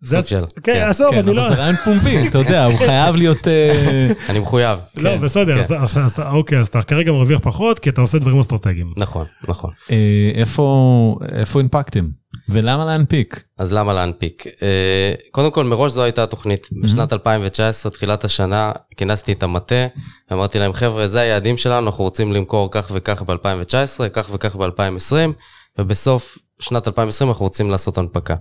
סוג 0.05 0.23
של, 0.27 0.45
כן, 0.62 0.75
כן. 0.75 0.87
עזוב, 0.88 1.11
כן, 1.11 1.19
אני 1.19 1.35
לא... 1.35 1.49
זה 1.49 1.55
רעיון 1.55 1.77
פומבי, 1.85 2.29
אתה 2.29 2.38
יודע, 2.38 2.65
הוא 2.65 2.79
חייב 2.79 3.17
להיות... 3.17 3.49
אה, 3.49 4.09
אני 4.31 4.38
מחויב. 4.38 4.79
לא, 4.99 5.11
כן, 5.11 5.21
בסדר, 5.21 5.55
כן. 5.55 5.75
אז- 5.83 5.97
אז- 5.97 6.19
אז- 6.19 6.21
אוקיי, 6.33 6.59
אז 6.61 6.69
אתה 6.69 6.83
כרגע 6.83 7.12
מרוויח 7.12 7.41
פחות 7.43 7.79
כי 7.79 7.91
אתה 7.91 8.00
עושה 8.00 8.19
דברים 8.19 8.38
אסטרטגיים. 8.38 8.93
נכון, 8.97 9.27
נכון. 9.49 9.71
אה, 9.91 9.97
איפה 10.35 11.17
איפה 11.33 11.61
הנפקתם? 11.61 12.05
ולמה 12.49 12.85
להנפיק? 12.85 13.45
אז 13.59 13.73
למה 13.73 13.93
להנפיק? 13.93 14.47
אה, 14.47 15.14
קודם 15.31 15.50
כל, 15.50 15.64
מראש 15.64 15.93
זו 15.93 16.02
הייתה 16.02 16.23
התוכנית. 16.23 16.69
בשנת 16.83 17.12
2019, 17.12 17.93
תחילת 17.93 18.25
השנה, 18.25 18.73
כינסתי 18.97 19.33
את 19.33 19.43
המטה, 19.43 19.87
אמרתי 20.33 20.59
להם, 20.59 20.73
חבר'ה, 20.73 21.07
זה 21.07 21.21
היעדים 21.21 21.57
שלנו, 21.57 21.87
אנחנו 21.87 22.05
רוצים 22.05 22.33
למכור 22.33 22.69
כך 22.71 22.90
וכך 22.95 23.23
ב-2019, 23.23 24.09
כך 24.12 24.31
וכך 24.33 24.57
ב-2020, 24.57 25.33
ובסוף 25.78 26.38
שנת 26.61 26.88
2020 26.88 27.31
אנחנו 27.31 27.45
רוצים 27.45 27.71
לעשות 27.71 27.99
הנפקה. 27.99 28.37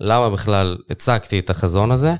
למה 0.00 0.30
בכלל 0.30 0.78
הצגתי 0.90 1.38
את 1.38 1.50
החזון 1.50 1.90
הזה? 1.90 2.14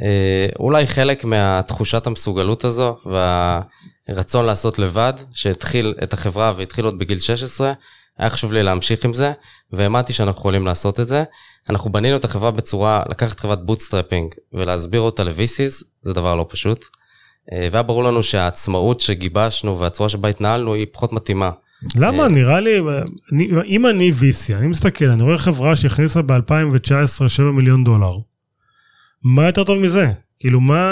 אה, 0.00 0.46
אולי 0.58 0.86
חלק 0.86 1.24
מהתחושת 1.24 2.06
המסוגלות 2.06 2.64
הזו 2.64 2.96
והרצון 3.06 4.46
לעשות 4.46 4.78
לבד, 4.78 5.12
שהתחיל 5.32 5.94
את 6.02 6.12
החברה 6.12 6.52
והתחיל 6.56 6.84
עוד 6.84 6.98
בגיל 6.98 7.20
16, 7.20 7.72
היה 8.20 8.30
חשוב 8.30 8.52
לי 8.52 8.62
להמשיך 8.62 9.04
עם 9.04 9.12
זה, 9.12 9.32
והאמנתי 9.72 10.12
שאנחנו 10.12 10.38
יכולים 10.38 10.66
לעשות 10.66 11.00
את 11.00 11.06
זה. 11.06 11.24
אנחנו 11.70 11.92
בנינו 11.92 12.16
את 12.16 12.24
החברה 12.24 12.50
בצורה, 12.50 13.02
לקחת 13.08 13.40
חברת 13.40 13.64
bootstrapping 13.66 14.30
ולהסביר 14.52 15.00
אותה 15.00 15.24
ל-VCs, 15.24 15.84
זה 16.02 16.12
דבר 16.12 16.34
לא 16.34 16.46
פשוט. 16.48 16.84
אה, 17.52 17.68
והיה 17.72 17.82
ברור 17.82 18.04
לנו 18.04 18.22
שהעצמאות 18.22 19.00
שגיבשנו 19.00 19.78
והצורה 19.80 20.08
שבה 20.08 20.28
התנהלנו 20.28 20.74
היא 20.74 20.86
פחות 20.92 21.12
מתאימה. 21.12 21.50
למה? 21.96 22.22
אה. 22.22 22.28
נראה 22.28 22.60
לי, 22.60 22.70
אני- 23.32 23.48
אם 23.66 23.86
אני 23.86 24.10
VC, 24.10 24.54
אני 24.56 24.66
מסתכל, 24.66 25.04
אני 25.08 25.22
רואה 25.22 25.38
חברה 25.38 25.76
שהכניסה 25.76 26.22
ב-2019 26.22 27.28
7 27.28 27.50
מיליון 27.50 27.84
דולר. 27.84 28.12
מה 29.24 29.46
יותר 29.46 29.64
טוב 29.64 29.78
מזה? 29.78 30.06
כאילו, 30.38 30.60
מה 30.60 30.90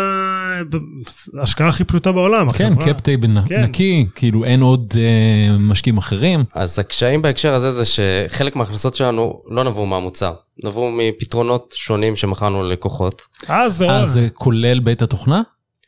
ההשקעה 1.39 1.69
הכי 1.69 1.85
פשוטה 1.85 2.13
בעולם? 2.13 2.51
כן, 2.51 2.73
table 3.01 3.29
כן. 3.49 3.63
נקי, 3.63 4.07
כאילו 4.15 4.45
אין 4.45 4.61
עוד 4.61 4.95
אה, 4.97 5.59
משקיעים 5.59 5.99
אחרים. 5.99 6.45
אז 6.55 6.79
הקשיים 6.79 7.23
בהקשר 7.23 7.55
הזה 7.55 7.71
זה 7.71 7.85
שחלק 7.85 8.57
מההכנסות 8.57 8.95
שלנו 8.95 9.43
לא 9.51 9.65
נבעו 9.65 9.87
מהמוצר, 9.87 10.35
נבעו 10.65 10.91
מפתרונות 10.93 11.75
שונים 11.77 12.17
שמכרנו 12.17 12.63
ללקוחות. 12.63 13.23
אה, 13.51 13.69
זה... 13.69 13.87
אה, 13.91 14.07
זה 14.07 14.29
כולל 14.35 14.81
בית 14.81 15.03
התוכנה? 15.03 15.43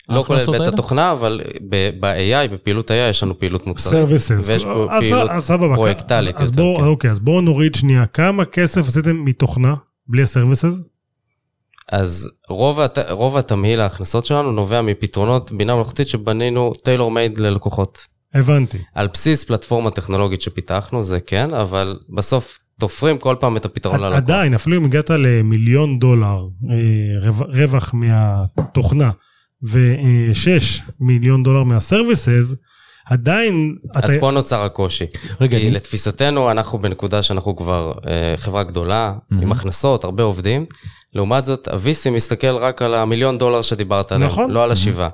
לא 0.09 0.25
כולל 0.27 0.39
בית 0.39 0.49
האלה? 0.49 0.69
התוכנה, 0.69 1.13
אבל 1.13 1.41
ב- 1.69 1.91
ב-AI, 2.01 2.53
בפעילות 2.53 2.91
AI, 2.91 2.95
יש 3.11 3.23
לנו 3.23 3.39
פעילות 3.39 3.67
מוצרית. 3.67 3.95
services. 4.01 4.49
ויש 4.49 4.65
פה 4.65 4.87
אז- 4.91 5.05
פעילות. 5.05 5.31
פרויקטלית 5.75 6.41
אז 6.41 6.51
יותר, 6.51 6.63
כן. 6.81 6.85
אוקיי, 6.85 7.11
אז 7.11 7.19
בואו 7.19 7.41
נוריד 7.41 7.75
שנייה. 7.75 8.07
כמה 8.07 8.45
כסף 8.45 8.87
עשיתם 8.87 9.25
מתוכנה 9.25 9.75
בלי 10.07 10.23
ה 10.23 10.29
services? 10.29 10.83
אז 11.91 12.31
רוב, 12.49 12.81
הת... 12.81 12.99
רוב 13.11 13.37
התמהיל 13.37 13.81
ההכנסות 13.81 14.25
שלנו 14.25 14.53
נובע 14.53 14.83
מפתרונות 14.83 15.53
בינה 15.53 15.75
מלאכותית 15.75 16.09
שבנינו 16.09 16.73
tailor 16.85 17.11
made 17.11 17.39
ללקוחות. 17.39 17.99
הבנתי. 18.35 18.79
על 18.95 19.09
בסיס 19.13 19.45
פלטפורמה 19.45 19.91
טכנולוגית 19.91 20.41
שפיתחנו, 20.43 21.03
זה 21.05 21.21
כן, 21.21 21.55
אבל 21.55 21.99
בסוף 22.17 22.59
תופרים 22.81 23.19
כל 23.19 23.37
פעם 23.41 23.57
את 23.57 23.65
הפתרון 23.65 24.01
ללקוח. 24.01 24.17
עדיין, 24.17 24.55
אפילו 24.55 24.77
אם 24.77 24.85
הגעת 24.85 25.11
למיליון 25.11 25.99
דולר 25.99 26.37
אה, 26.71 27.29
רו- 27.31 27.45
רווח 27.49 27.95
מהתוכנה 27.95 29.11
ו-6 29.63 30.83
מיליון 31.01 31.43
דולר 31.43 31.63
מהסרוויסס, 31.65 32.55
עדיין... 33.07 33.77
אז 33.97 34.11
אתה- 34.11 34.21
פה 34.21 34.31
נוצר 34.31 34.63
הקושי. 34.63 35.05
רגע, 35.41 35.59
כי 35.59 35.65
אני- 35.67 35.75
לתפיסתנו, 35.75 36.51
אנחנו 36.51 36.79
בנקודה 36.79 37.23
שאנחנו 37.23 37.57
כבר 37.57 37.93
אה, 38.07 38.35
חברה 38.37 38.63
גדולה, 38.65 39.15
Mhm. 39.33 39.43
עם 39.43 39.53
הכנסות, 39.53 40.05
הרבה 40.05 40.23
עובדים. 40.23 40.67
לעומת 41.15 41.45
זאת, 41.45 41.69
ה-VC 41.69 42.11
מסתכל 42.11 42.57
רק 42.57 42.83
על 42.83 42.95
המיליון 42.95 43.39
דולר 43.39 43.63
שדיברת 43.63 44.13
עליהם, 44.13 44.31
נכון. 44.31 44.51
לא 44.51 44.65
על 44.65 44.71
השבעה. 44.73 45.09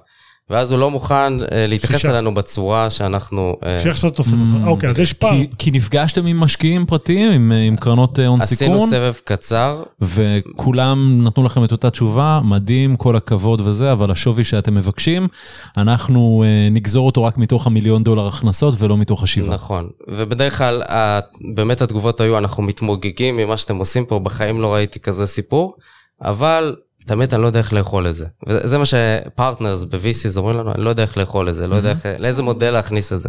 ואז 0.51 0.71
הוא 0.73 0.81
לא 0.81 0.91
מוכן 0.91 1.15
אה, 1.43 1.67
להתייחס 1.67 1.97
שישה. 1.97 2.11
אלינו 2.11 2.35
בצורה 2.35 2.91
שאנחנו... 2.91 3.57
שאיך 3.83 3.97
שאתה 3.97 4.11
תופס 4.11 4.33
את 4.33 4.49
זה. 4.49 4.57
אוקיי, 4.67 4.89
אז 4.89 4.99
יש 4.99 5.13
פער. 5.13 5.31
כי- 5.31 5.47
כי 5.59 5.71
נפגשתם 5.71 6.27
עם 6.27 6.41
משקיעים 6.41 6.87
פרטיים, 6.87 7.33
עם, 7.33 7.53
אה, 7.53 7.63
עם 7.63 7.77
קרנות 7.77 8.19
אה, 8.19 8.27
הון 8.27 8.41
עשינו 8.41 8.75
סיכון, 8.75 8.91
סבב 8.91 9.13
קצר, 9.25 9.83
וכולם 10.01 11.25
נתנו 11.25 11.45
לכם 11.45 11.65
את 11.65 11.73
אותה 11.73 11.91
תשובה, 11.91 12.41
מדהים, 12.45 12.97
כל 12.97 13.17
הכבוד 13.17 13.61
וזה, 13.65 13.93
אבל 13.93 14.11
השווי 14.11 14.45
שאתם 14.45 14.75
מבקשים, 14.75 15.29
אנחנו 15.77 16.45
אה, 16.47 16.69
נגזור 16.71 17.07
אותו 17.07 17.25
רק 17.25 17.39
מתוך 17.39 17.67
המיליון 17.67 18.05
דולר 18.05 18.27
הכנסות 18.29 18.75
ולא 18.79 18.97
מתוך 18.97 19.23
השבעה. 19.23 19.55
נכון. 19.55 19.89
ובדרך 20.09 20.59
כלל, 20.59 20.83
ה- 20.83 21.21
באמת 21.55 21.81
התגובות 21.81 22.21
היו, 22.21 22.39
אנחנו 22.39 22.63
מתמוגגים 22.63 23.37
ממה 23.37 23.57
שאתם 23.57 23.77
עושים 23.77 24.05
פה, 24.05 24.19
בחיים 24.19 24.61
לא 24.61 24.75
ראיתי 24.75 25.01
כזה 25.01 25.27
סיפור, 25.27 25.75
אבל 26.23 26.77
באמת 27.09 27.35
אני 27.35 27.43
לא 27.43 27.47
יודע 27.47 27.59
איך 27.59 27.73
לאכול 27.73 28.07
את 28.09 28.15
זה. 28.15 28.27
וזה 28.49 28.79
מה 28.79 28.85
שפרטנרס 28.87 29.83
ב-VCs 29.83 30.37
אומרים 30.37 30.57
לנו, 30.57 30.73
אני 30.73 30.85
לא 30.85 30.91
יודע 30.91 31.03
איך 31.03 31.19
לאכול 31.19 31.49
את 31.49 31.55
זה, 31.55 31.67
לא 31.67 31.77
יודע 31.77 31.91
איך, 31.91 32.07
לאיזה 32.19 32.43
מודל 32.43 32.71
להכניס 32.71 33.13
את 33.13 33.21
זה. 33.21 33.29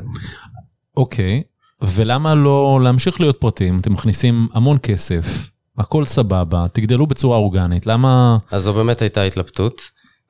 אוקיי, 0.97 1.43
ולמה 1.81 2.35
לא 2.35 2.79
להמשיך 2.83 3.21
להיות 3.21 3.37
פרטיים? 3.39 3.79
אתם 3.79 3.93
מכניסים 3.93 4.47
המון 4.53 4.77
כסף, 4.83 5.49
הכל 5.77 6.05
סבבה, 6.05 6.65
תגדלו 6.73 7.07
בצורה 7.07 7.37
אורגנית, 7.37 7.85
למה... 7.85 8.37
אז 8.51 8.63
זו 8.63 8.73
באמת 8.73 9.01
הייתה 9.01 9.23
התלבטות, 9.23 9.81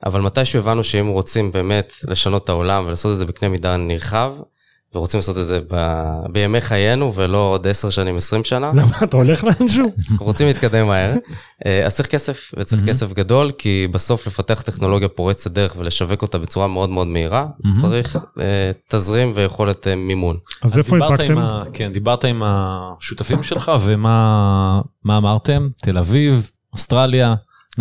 אבל 0.06 0.20
מתישהו 0.20 0.58
הבנו 0.58 0.84
שאם 0.84 1.06
רוצים 1.06 1.52
באמת 1.52 1.92
לשנות 2.08 2.44
את 2.44 2.48
העולם 2.48 2.84
ולעשות 2.86 3.12
את 3.12 3.16
זה 3.16 3.26
בקנה 3.26 3.48
מידה 3.48 3.76
נרחב, 3.76 4.32
ורוצים 4.94 5.18
לעשות 5.18 5.38
את 5.38 5.46
זה 5.46 5.60
ב... 5.70 5.76
בימי 6.32 6.60
חיינו 6.60 7.14
ולא 7.14 7.38
עוד 7.38 7.66
10 7.66 7.90
שנים, 7.90 8.16
20 8.16 8.44
שנה. 8.44 8.70
למה 8.74 8.98
אתה 9.02 9.16
הולך 9.16 9.44
לאנשהו? 9.44 9.92
אנחנו 10.10 10.26
רוצים 10.26 10.46
להתקדם 10.46 10.86
מהר. 10.86 11.12
אה, 11.66 11.86
אז 11.86 11.94
צריך 11.96 12.08
כסף, 12.08 12.50
וצריך 12.58 12.82
כסף 12.86 13.12
גדול, 13.12 13.50
כי 13.58 13.88
בסוף 13.90 14.26
לפתח 14.26 14.62
טכנולוגיה 14.62 15.08
פורצת 15.08 15.50
דרך 15.50 15.74
ולשווק 15.78 16.22
אותה 16.22 16.38
בצורה 16.38 16.66
מאוד 16.66 16.90
מאוד 16.90 17.06
מהירה, 17.06 17.46
צריך 17.80 18.16
אה, 18.40 18.70
תזרים 18.88 19.32
ויכולת 19.34 19.86
אה, 19.88 19.94
מימון. 19.96 20.36
אז 20.62 20.78
איפה 20.78 20.90
דיברת 20.96 21.20
עם 21.20 21.38
הנפקתם? 21.38 21.38
ה- 21.38 21.64
כן, 21.72 21.92
דיברת 21.92 22.24
עם 22.24 22.42
השותפים 22.44 23.42
שלך 23.42 23.72
ומה 23.80 24.80
מה 25.04 25.16
אמרתם? 25.16 25.68
תל 25.82 25.98
אביב, 25.98 26.50
אוסטרליה, 26.72 27.34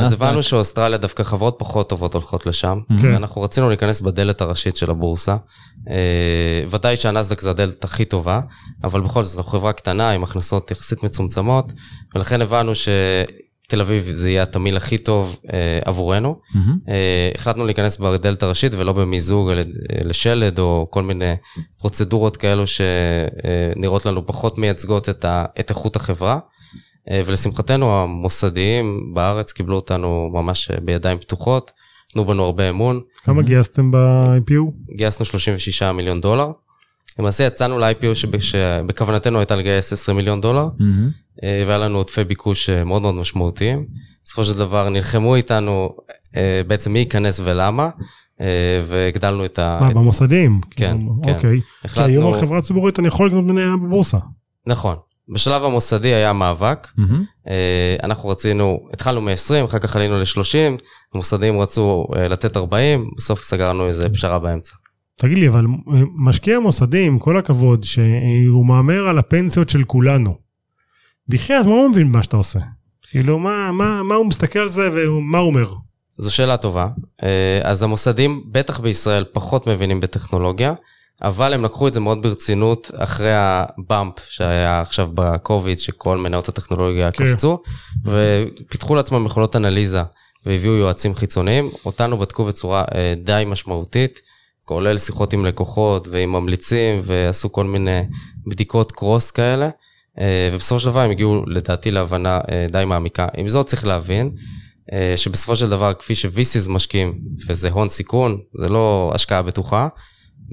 אז? 0.05 0.11
הבנו 0.13 0.43
שאוסטרליה 0.43 0.97
דווקא 0.97 1.23
חברות 1.23 1.55
פחות 1.59 1.89
טובות 1.89 2.13
הולכות 2.13 2.45
לשם, 2.45 2.79
כן. 3.01 3.13
ואנחנו 3.13 3.41
רצינו 3.41 3.69
להיכנס 3.69 4.01
בדלת 4.01 4.41
הראשית 4.41 4.75
של 4.77 4.89
הבורסה. 4.91 5.35
אה, 5.89 5.95
ודאי 6.69 6.95
שהנסדק 6.95 7.41
זה 7.41 7.49
הדלת 7.49 7.83
הכי 7.83 8.05
טובה, 8.05 8.41
אבל 8.83 9.01
בכל 9.01 9.23
זאת 9.23 9.37
אנחנו 9.37 9.51
חברה 9.51 9.73
קטנה 9.73 10.09
עם 10.11 10.23
הכנסות 10.23 10.71
יחסית 10.71 11.03
מצומצמות, 11.03 11.73
ולכן 12.15 12.41
הבנו 12.41 12.71
שתל 12.75 13.81
אביב 13.81 14.09
זה 14.13 14.29
יהיה 14.29 14.43
התמהיל 14.43 14.77
הכי 14.77 14.97
טוב 14.97 15.39
אה, 15.53 15.79
עבורנו. 15.85 16.39
מהמם. 16.55 16.77
אה, 16.89 17.31
החלטנו 17.35 17.65
להיכנס 17.65 17.97
בדלת 17.97 18.43
הראשית 18.43 18.71
ולא 18.77 18.93
במיזוג 18.93 19.49
על- 19.51 19.63
לשלד 20.05 20.59
או 20.59 20.87
כל 20.89 21.03
מיני 21.03 21.33
פרוצדורות 21.79 22.37
כאלו 22.37 22.63
שנראות 22.67 24.05
לנו 24.05 24.27
פחות 24.27 24.57
מייצגות 24.57 25.09
את, 25.09 25.25
ה, 25.25 25.45
את 25.59 25.69
איכות 25.69 25.95
החברה. 25.95 26.39
אה, 27.11 27.21
ולשמחתנו 27.25 27.91
המוסדיים 27.91 29.11
בארץ 29.13 29.51
קיבלו 29.51 29.75
אותנו 29.75 30.29
ממש 30.33 30.71
אה, 30.71 30.77
בידיים 30.81 31.17
פתוחות, 31.17 31.71
תנו 32.13 32.25
בנו 32.25 32.43
הרבה 32.43 32.69
אמון, 32.69 33.01
כמה 33.23 33.41
גייסתם 33.41 33.91
ב-IPO? 33.91 34.93
גייסנו 34.97 35.25
36 35.25 35.83
מיליון 35.83 36.21
דולר. 36.21 36.51
למעשה 37.19 37.43
יצאנו 37.43 37.77
ל-IPO 37.79 38.15
שב- 38.15 38.39
שבכוונתנו 38.39 39.39
הייתה 39.39 39.55
לגייס 39.55 39.93
20 39.93 40.17
מיליון 40.17 40.41
דולר. 40.41 40.67
אה, 41.43 41.63
והיה 41.67 41.77
לנו 41.77 41.97
עודפי 41.97 42.23
ביקוש 42.23 42.69
מאוד 42.69 43.01
מאוד 43.01 43.15
משמעותיים. 43.15 43.85
בסופו 44.23 44.45
של 44.45 44.57
דבר 44.57 44.89
נלחמו 44.89 45.35
איתנו 45.35 45.89
בעצם 46.67 46.93
מי 46.93 46.99
ייכנס 46.99 47.39
ולמה, 47.43 47.89
והגדלנו 48.85 49.45
את 49.45 49.59
ה... 49.59 49.79
מה, 49.81 49.89
במוסדיים? 49.89 50.61
כן, 50.71 50.97
כאילו, 50.99 51.13
כן. 51.23 51.33
אוקיי. 51.35 51.59
כי 51.59 51.87
החלטנו- 51.87 52.07
היום 52.11 52.33
על 52.33 52.39
חברה 52.41 52.61
ציבורית 52.61 52.99
אני 52.99 53.07
יכול 53.07 53.27
לקנות 53.27 53.45
מניה 53.45 53.73
בבורסה. 53.83 54.17
נכון. 54.67 54.95
בשלב 55.29 55.63
המוסדי 55.63 56.13
היה 56.13 56.33
מאבק. 56.33 56.87
אה, 57.47 57.95
אנחנו 58.03 58.29
רצינו, 58.29 58.79
התחלנו 58.93 59.21
מ-20, 59.21 59.65
אחר 59.65 59.79
כך 59.79 59.95
עלינו 59.95 60.19
ל-30, 60.19 60.81
המוסדיים 61.13 61.59
רצו 61.59 62.07
אה, 62.15 62.27
לתת 62.27 62.57
40, 62.57 63.11
בסוף 63.17 63.43
סגרנו 63.43 63.87
איזה 63.87 64.09
פשרה 64.09 64.39
באמצע. 64.39 64.75
תגיד 65.15 65.37
לי, 65.37 65.47
אבל 65.47 65.65
אה, 65.65 66.01
משקיע 66.15 66.59
מוסדי, 66.59 67.05
עם 67.05 67.19
כל 67.19 67.37
הכבוד, 67.37 67.83
שהוא 67.83 68.65
מהמר 68.65 69.07
על 69.07 69.19
הפנסיות 69.19 69.69
של 69.69 69.83
כולנו. 69.83 70.37
בחייאת, 71.27 71.65
מה 71.65 71.71
הוא 71.71 71.89
מבין 71.89 72.11
במה 72.11 72.23
שאתה 72.23 72.37
עושה? 72.37 72.59
כאילו, 73.09 73.39
מה, 73.39 73.71
מה, 73.71 74.03
מה 74.03 74.15
הוא 74.15 74.25
מסתכל 74.25 74.59
על 74.59 74.69
זה 74.69 74.89
ומה 75.09 75.37
הוא 75.37 75.47
אומר? 75.47 75.73
זו 76.13 76.35
שאלה 76.35 76.57
טובה. 76.57 76.87
אז 77.63 77.83
המוסדים, 77.83 78.43
בטח 78.51 78.79
בישראל, 78.79 79.23
פחות 79.33 79.67
מבינים 79.67 79.99
בטכנולוגיה, 79.99 80.73
אבל 81.21 81.53
הם 81.53 81.63
לקחו 81.63 81.87
את 81.87 81.93
זה 81.93 81.99
מאוד 81.99 82.21
ברצינות 82.21 82.91
אחרי 82.95 83.33
הבאמפ 83.33 84.13
שהיה 84.29 84.81
עכשיו 84.81 85.09
בקוביד, 85.13 85.79
שכל 85.79 86.17
מניות 86.17 86.49
הטכנולוגיה 86.49 87.11
כן. 87.11 87.31
קפצו, 87.31 87.61
ופיתחו 88.05 88.95
לעצמם 88.95 89.25
יכולות 89.25 89.55
אנליזה, 89.55 90.01
והביאו 90.45 90.73
יועצים 90.73 91.15
חיצוניים. 91.15 91.71
אותנו 91.85 92.17
בדקו 92.17 92.45
בצורה 92.45 92.83
אה, 92.95 93.13
די 93.23 93.43
משמעותית, 93.47 94.21
כולל 94.65 94.97
שיחות 94.97 95.33
עם 95.33 95.45
לקוחות 95.45 96.07
ועם 96.07 96.31
ממליצים, 96.31 97.01
ועשו 97.03 97.51
כל 97.51 97.63
מיני 97.63 98.01
בדיקות 98.47 98.91
קרוס 98.91 99.31
כאלה. 99.31 99.69
אה, 100.19 100.49
ובסופו 100.53 100.79
של 100.79 100.89
דבר 100.89 100.99
הם 100.99 101.11
הגיעו 101.11 101.43
לדעתי 101.47 101.91
להבנה 101.91 102.39
אה, 102.51 102.65
די 102.71 102.85
מעמיקה. 102.85 103.27
עם 103.37 103.47
זאת 103.47 103.65
צריך 103.65 103.85
להבין 103.85 104.31
אה, 104.93 105.13
שבסופו 105.15 105.55
של 105.55 105.69
דבר 105.69 105.93
כפי 105.93 106.15
ש-VCs 106.15 106.69
משקיעים, 106.69 107.19
וזה 107.49 107.69
הון 107.69 107.89
סיכון, 107.89 108.37
זה 108.57 108.69
לא 108.69 109.11
השקעה 109.15 109.41
בטוחה, 109.41 109.87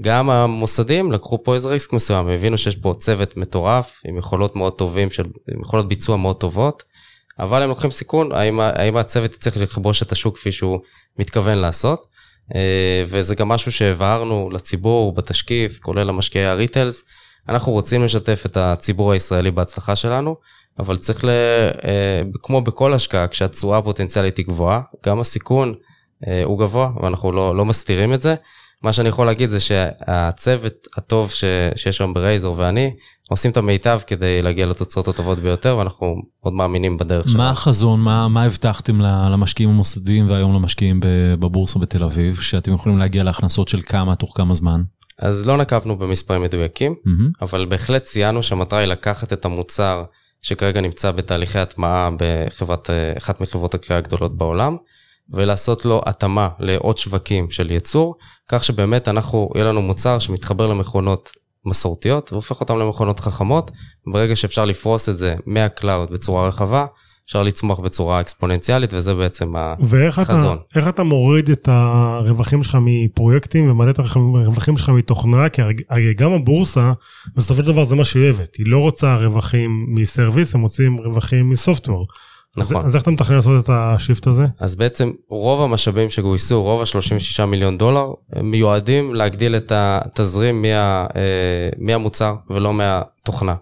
גם 0.01 0.31
המוסדים 0.31 1.13
לקחו 1.13 1.45
פה 1.45 1.55
איזה 1.55 1.69
ריסק 1.69 1.93
מסוים, 1.93 2.29
הבינו 2.29 2.59
שיש 2.59 2.77
פה 2.77 2.95
צוות 2.99 3.37
מטורף 3.37 4.01
עם 4.05 4.19
יכולות 4.19 4.57
מאוד 4.57 4.73
טובים, 4.73 5.11
של, 5.11 5.25
עם 5.55 5.61
יכולות 5.61 5.89
ביצוע 5.89 6.17
מאוד 6.17 6.37
טובות, 6.37 6.83
אבל 7.39 7.63
הם 7.63 7.69
לוקחים 7.69 7.91
סיכון, 7.91 8.33
האם, 8.33 8.61
האם 8.61 8.97
הצוות 8.97 9.35
יצטרך 9.35 9.57
לכבוש 9.57 10.03
את 10.03 10.13
השוק 10.13 10.37
כפי 10.37 10.53
שהוא 10.53 10.81
מתכוון 11.19 11.59
לעשות. 11.59 12.07
אה, 12.55 13.05
וזה 13.07 13.35
גם 13.35 13.49
משהו 13.49 13.73
שהבהרנו 13.73 14.51
לציבור 14.53 15.15
בתשקיף, 15.15 15.79
כולל 15.79 16.09
המשקיעי 16.09 16.47
הריטלס. 16.47 17.05
אנחנו 17.49 17.73
רוצים 17.73 18.05
לשתף 18.05 18.43
את 18.47 18.57
הציבור 18.57 19.13
הישראלי 19.13 19.51
בהצלחה 19.51 19.97
שלנו, 19.97 20.37
אבל 20.79 20.97
צריך, 20.97 21.25
ל, 21.25 21.29
אה, 21.85 22.23
כמו 22.43 22.61
בכל 22.61 22.95
השקעה, 22.95 23.29
כשהתשואה 23.29 23.79
הפוטנציאלית 23.79 24.37
היא 24.37 24.47
גבוהה, 24.47 24.81
גם 25.07 25.21
הסיכון 25.21 25.75
אה, 26.27 26.43
הוא 26.45 26.59
גבוה, 26.59 26.91
ואנחנו 27.03 27.33
לא, 27.33 27.57
לא 27.57 27.65
מסתירים 27.65 28.15
את 28.15 28.21
זה. 28.21 28.35
מה 28.85 28.93
שאני 28.93 29.09
יכול 29.09 29.27
להגיד 29.27 29.51
זה 29.51 29.61
שהצוות 29.61 30.89
הטוב 30.97 31.31
ש, 31.31 31.45
שיש 31.77 32.01
היום 32.01 32.15
ברייזור 32.15 32.59
ואני, 32.59 32.95
עושים 33.31 33.51
את 33.51 33.57
המיטב 33.57 34.01
כדי 34.07 34.43
להגיע 34.43 34.67
לתוצאות 34.67 35.09
הטובות 35.09 35.39
ביותר, 35.39 35.77
ואנחנו 35.77 36.23
מאוד 36.43 36.55
מאמינים 36.55 36.97
בדרך 36.97 37.29
שלנו. 37.29 37.39
מה 37.39 37.51
החזון, 37.51 38.01
מה, 38.01 38.29
מה 38.29 38.45
הבטחתם 38.45 39.01
למשקיעים 39.01 39.71
המוסדיים 39.71 40.31
והיום 40.31 40.55
למשקיעים 40.55 41.01
בבורסה 41.41 41.79
בתל 41.79 42.05
אביב, 42.05 42.41
שאתם 42.41 42.75
יכולים 42.75 42.99
להגיע 42.99 43.25
להכנסות 43.25 43.69
של 43.69 43.81
כמה 43.81 44.15
תוך 44.15 44.33
כמה 44.35 44.55
זמן? 44.55 44.83
אז 45.19 45.47
לא 45.47 45.57
נקבנו 45.57 45.99
במספרים 45.99 46.43
מדויקים, 46.43 46.95
מהמם. 47.05 47.31
אבל 47.43 47.67
בהחלט 47.67 48.03
ציינו 48.03 48.43
שהמטרה 48.43 48.79
היא 48.79 48.89
לקחת 48.89 49.33
את 49.33 49.45
המוצר 49.45 50.05
שכרגע 50.43 50.81
נמצא 50.81 51.11
בתהליכי 51.11 51.59
הטמעה 51.59 52.11
בחברת, 52.19 52.91
אה, 52.91 53.35
מחברות 53.41 53.75
הקריאה 53.75 53.99
הגדולות 53.99 54.37
בעולם, 54.37 54.77
ולעשות 55.31 55.85
לו 55.85 56.01
התאמה 56.07 56.49
לעוד 56.59 56.99
שווקים 56.99 57.51
של 57.51 57.71
ייצור, 57.71 58.15
כך 58.49 58.65
שבאמת 58.65 59.09
אנחנו, 59.09 59.51
יהיה 59.55 59.65
לנו 59.65 59.83
מוצר 59.83 60.19
שמתחבר 60.19 60.67
למכונות 60.67 61.31
מסורתיות 61.67 62.33
והופך 62.33 62.61
אותן 62.61 62.79
למכונות 62.79 63.21
חכמות. 63.21 63.71
ברגע 64.13 64.37
שאפשר 64.37 64.65
לפרוס 64.65 65.09
את 65.09 65.17
זה 65.17 65.35
מה 65.47 65.65
cloud 65.65 66.11
בצורה 66.11 66.47
רחבה, 66.47 66.87
אפשר 67.27 67.43
לצמוח 67.43 67.81
בצורה 67.81 68.21
אקספוננציאלית, 68.21 68.93
וזה 68.93 69.15
בעצם 69.15 69.55
ואיך 69.81 70.15
אתה, 70.19 70.23
החזון. 70.23 70.59
אתה 70.89 71.03
מוריד 71.03 71.51
את 71.51 71.69
הרווחים 71.73 72.63
שלך 72.63 72.79
מפרויקטים 72.81 73.71
ומעלה 73.71 73.91
את 73.91 73.99
הרווחים 73.99 74.77
שלך 74.77 74.89
מתוכנה? 74.89 75.49
כי 75.49 75.63
הרי 75.91 76.15
גם 76.15 76.33
הבורסה, 76.33 76.93
בסופו 77.37 77.63
של 77.63 77.67
דבר 77.67 77.85
זה 77.85 77.95
מה 77.95 78.05
שהיא 78.05 78.23
אוהבת. 78.23 78.57
היא 78.57 78.67
לא 78.69 78.79
רוצה 78.79 79.17
רווחים 79.17 79.87
מ 79.89 79.96
service, 79.96 80.55
הם 80.55 80.63
רוצים 80.63 80.97
רווחים 80.99 81.51
מ 81.51 81.56
software. 81.56 82.07
נכון. 82.57 82.77
אז, 82.77 82.87
אז 82.87 82.95
איך 82.95 83.03
אתה 83.03 83.11
מתכנן 83.11 83.37
לעשות 83.37 83.65
את 83.65 83.71
ה 83.73 83.82
shift 83.82 84.27
הזה? 84.27 84.45
אז 84.61 84.77
בעצם 84.77 85.11
רוב 85.29 85.63
המשאבים 85.63 86.11
שגויסו, 86.11 86.63
רוב 86.63 86.81
ה-36 86.81 87.45
מיליון 87.45 87.79
דולר, 87.79 88.13
הם 88.33 88.51
מיועדים 88.51 89.15
להגדיל 89.15 89.57
את 89.57 89.73
התזרים 89.75 90.63
מה, 90.63 90.69
אה, 91.17 91.69
מהמוצר 91.79 92.35
ולא 92.51 92.75
מהתוכנה. 92.75 93.55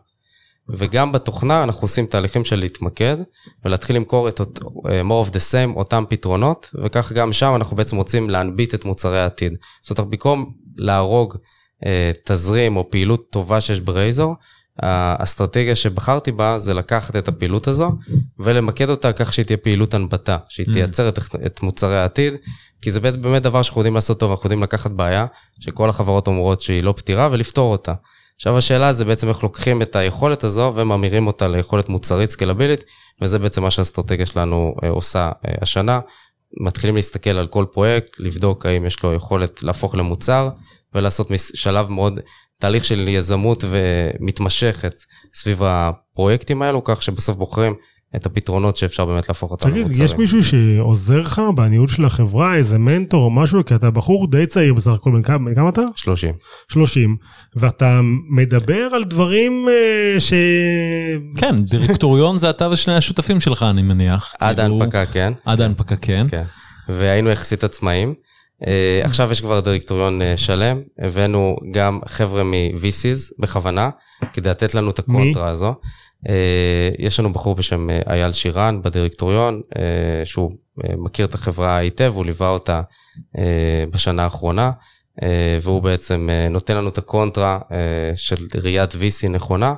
וגם 0.69 1.13
בתוכנה 1.13 1.63
אנחנו 1.63 1.85
עושים 1.85 2.07
תהליכים 2.07 2.45
של 2.45 2.57
להתמקד 2.57 3.17
ולהתחיל 3.65 3.97
למכור 3.97 4.29
את 4.29 4.41
אות- 4.41 4.59
אה, 4.89 5.01
more 5.01 5.29
of 5.29 5.31
the 5.31 5.39
same, 5.53 5.77
אותם 5.77 6.05
פתרונות, 6.09 6.71
וכך 6.85 7.13
גם 7.13 7.33
שם 7.33 7.53
אנחנו 7.57 7.77
בעצם 7.77 7.97
רוצים 7.97 8.31
להנביט 8.31 8.75
את 8.75 8.85
מוצרי 8.85 9.21
העתיד. 9.21 9.53
זאת 9.83 9.99
אומרת, 9.99 10.11
במקום 10.11 10.53
להרוג 10.77 11.37
אה, 11.87 12.11
תזרים 12.25 12.77
או 12.77 12.91
פעילות 12.91 13.31
טובה 13.31 13.61
שיש 13.61 13.81
ברייזור, 13.81 14.35
האסטרטגיה 14.79 15.77
שבחרתי 15.77 16.33
בה 16.33 16.59
זה 16.59 16.75
לקחת 16.75 17.17
את 17.17 17.29
הפעילות 17.29 17.69
הזו 17.69 17.93
ולמקד 18.39 18.91
אותה 18.91 19.13
כך 19.13 19.33
שהיא 19.33 19.45
תהיה 19.45 19.57
פעילות 19.57 19.95
הנבטה, 19.95 20.39
שהיא 20.49 20.67
Mm. 20.67 20.73
תייצר 20.73 21.09
את, 21.09 21.19
את 21.47 21.63
מוצרי 21.63 21.99
העתיד, 21.99 22.35
כי 22.83 22.91
זה 22.91 23.01
באמת, 23.01 23.43
דבר 23.43 23.63
שאנחנו 23.63 23.81
יודעים 23.81 23.95
לעשות 23.95 24.21
טוב, 24.21 24.31
אנחנו 24.31 24.47
יודעים 24.47 24.63
לקחת 24.63 24.91
בעיה 24.91 25.27
שכל 25.61 25.89
החברות 25.89 26.27
אומרות 26.27 26.61
שהיא 26.61 26.83
לא 26.83 26.95
פתירה 26.97 27.29
ולפתור 27.33 27.73
אותה. 27.73 27.95
עכשיו 28.37 28.59
השאלה 28.59 28.93
זה 28.93 29.05
בעצם 29.05 29.29
איך 29.29 29.43
לוקחים 29.43 29.83
את 29.83 29.97
היכולת 29.97 30.45
הזו 30.45 30.73
וממירים 30.77 31.27
אותה 31.27 31.49
ליכולת 31.49 31.89
מוצרית 31.89 32.31
סקלבילית, 32.31 32.85
וזה 33.23 33.39
בעצם 33.39 33.63
מה 33.63 33.71
שהאסטרטגיה 33.71 34.27
שלנו 34.27 34.75
אה, 34.85 34.89
עושה 34.89 35.31
אה, 35.47 35.55
השנה. 35.61 36.01
מתחילים 36.61 36.97
להסתכל 36.97 37.31
על 37.31 37.47
כל 37.47 37.65
פרויקט, 37.73 38.21
לבדוק 38.21 38.67
האם 38.67 38.87
יש 38.87 39.03
לו 39.03 39.15
יכולת 39.15 39.63
להפוך 39.63 39.95
למוצר 39.95 40.49
ולעשות 40.95 41.29
שלב 41.55 41.91
מאוד, 41.91 42.21
תהליך 42.63 42.85
של 42.85 43.09
יזמות 43.09 43.65
ומתמשכת 43.69 44.95
סביב 45.35 45.63
הפרויקטים 45.63 46.63
האלו, 46.63 46.85
כך 46.85 47.03
שבסוף 47.03 47.37
בוחרים 47.37 47.75
את 48.17 48.27
הפתרונות 48.27 48.77
שאפשר 48.77 49.05
באמת 49.05 49.29
להפוך 49.29 49.51
אותם 49.51 49.71
תגיד, 49.71 49.85
למוצרים. 49.85 50.05
יש 50.05 50.15
מישהו 50.15 50.43
שעוזר 50.43 51.21
לך 51.21 51.43
בניהול 51.57 51.89
של 51.89 52.05
החברה, 52.05 52.57
איזה 52.57 52.79
מנטור 52.79 53.25
או 53.25 53.31
משהו? 53.31 53.65
כי 53.65 53.75
אתה 53.75 53.91
בחור 53.91 54.31
די 54.31 54.47
צעיר 54.47 54.75
בסך 54.75 54.91
הכל, 54.91 55.11
בן 55.11 55.23
כמה 55.23 55.55
כמה 55.55 55.69
אתה? 55.69 55.83
30. 55.97 56.35
30, 56.69 57.17
ואתה 57.57 58.01
מדבר 58.31 58.89
על 58.95 59.05
דברים 59.05 59.67
אה, 59.69 60.21
ש... 60.21 60.33
כן, 61.37 61.57
דירקטוריון 61.65 62.37
זה 62.37 62.51
אתה 62.51 62.69
ושני 62.69 62.95
השותפים 62.95 63.41
שלך, 63.41 63.63
אני 63.71 63.83
מניח. 63.83 64.35
עד 64.41 64.61
כאילו, 64.61 64.81
ההנפקה, 64.81 65.07
כן. 65.07 65.33
עד 65.45 65.61
ההנפקה, 65.61 65.97
כן. 65.97 66.27
כן. 66.31 66.45
והיינו 66.89 67.31
יחסית 67.31 67.65
עצמאים. 67.65 68.15
עכשיו 69.03 69.33
יש 69.33 69.41
כבר 69.41 69.61
דירקטוריון 69.61 70.21
שלם, 70.37 70.81
הבאנו 70.99 71.57
גם 71.71 72.01
חבר'ה 72.07 72.45
מ-VCs 72.45 73.35
בכוונה, 73.39 73.91
כדי 74.33 74.51
לתת 74.51 74.75
לנו 74.75 74.91
את 74.91 74.99
הקונטרה? 74.99 75.49
הזו. 75.49 75.75
יש 76.99 77.21
לנו 77.21 77.33
בחור 77.33 77.55
בשם 77.55 77.89
אייל 78.07 78.33
שירן 78.33 78.83
בדירקטוריון, 78.83 79.61
שהוא 80.25 80.53
מכיר 80.97 81.27
את 81.27 81.35
החברה 81.35 81.77
היטב, 81.77 82.13
הוא 82.15 82.25
ליווה 82.25 82.49
אותה 82.49 82.83
בשנה 83.91 84.25
האחרונה. 84.25 84.71
אה, 85.23 85.59
והוא 85.63 85.83
בעצם 85.83 86.29
אה, 86.31 86.49
נותן 86.49 86.77
לנו 86.77 86.89
את 86.89 86.99
הקונטרה 86.99 87.59
אה, 87.73 87.77
של 88.17 88.47
ראיית 88.63 88.93
VC 88.93 89.29
נכונה, 89.29 89.75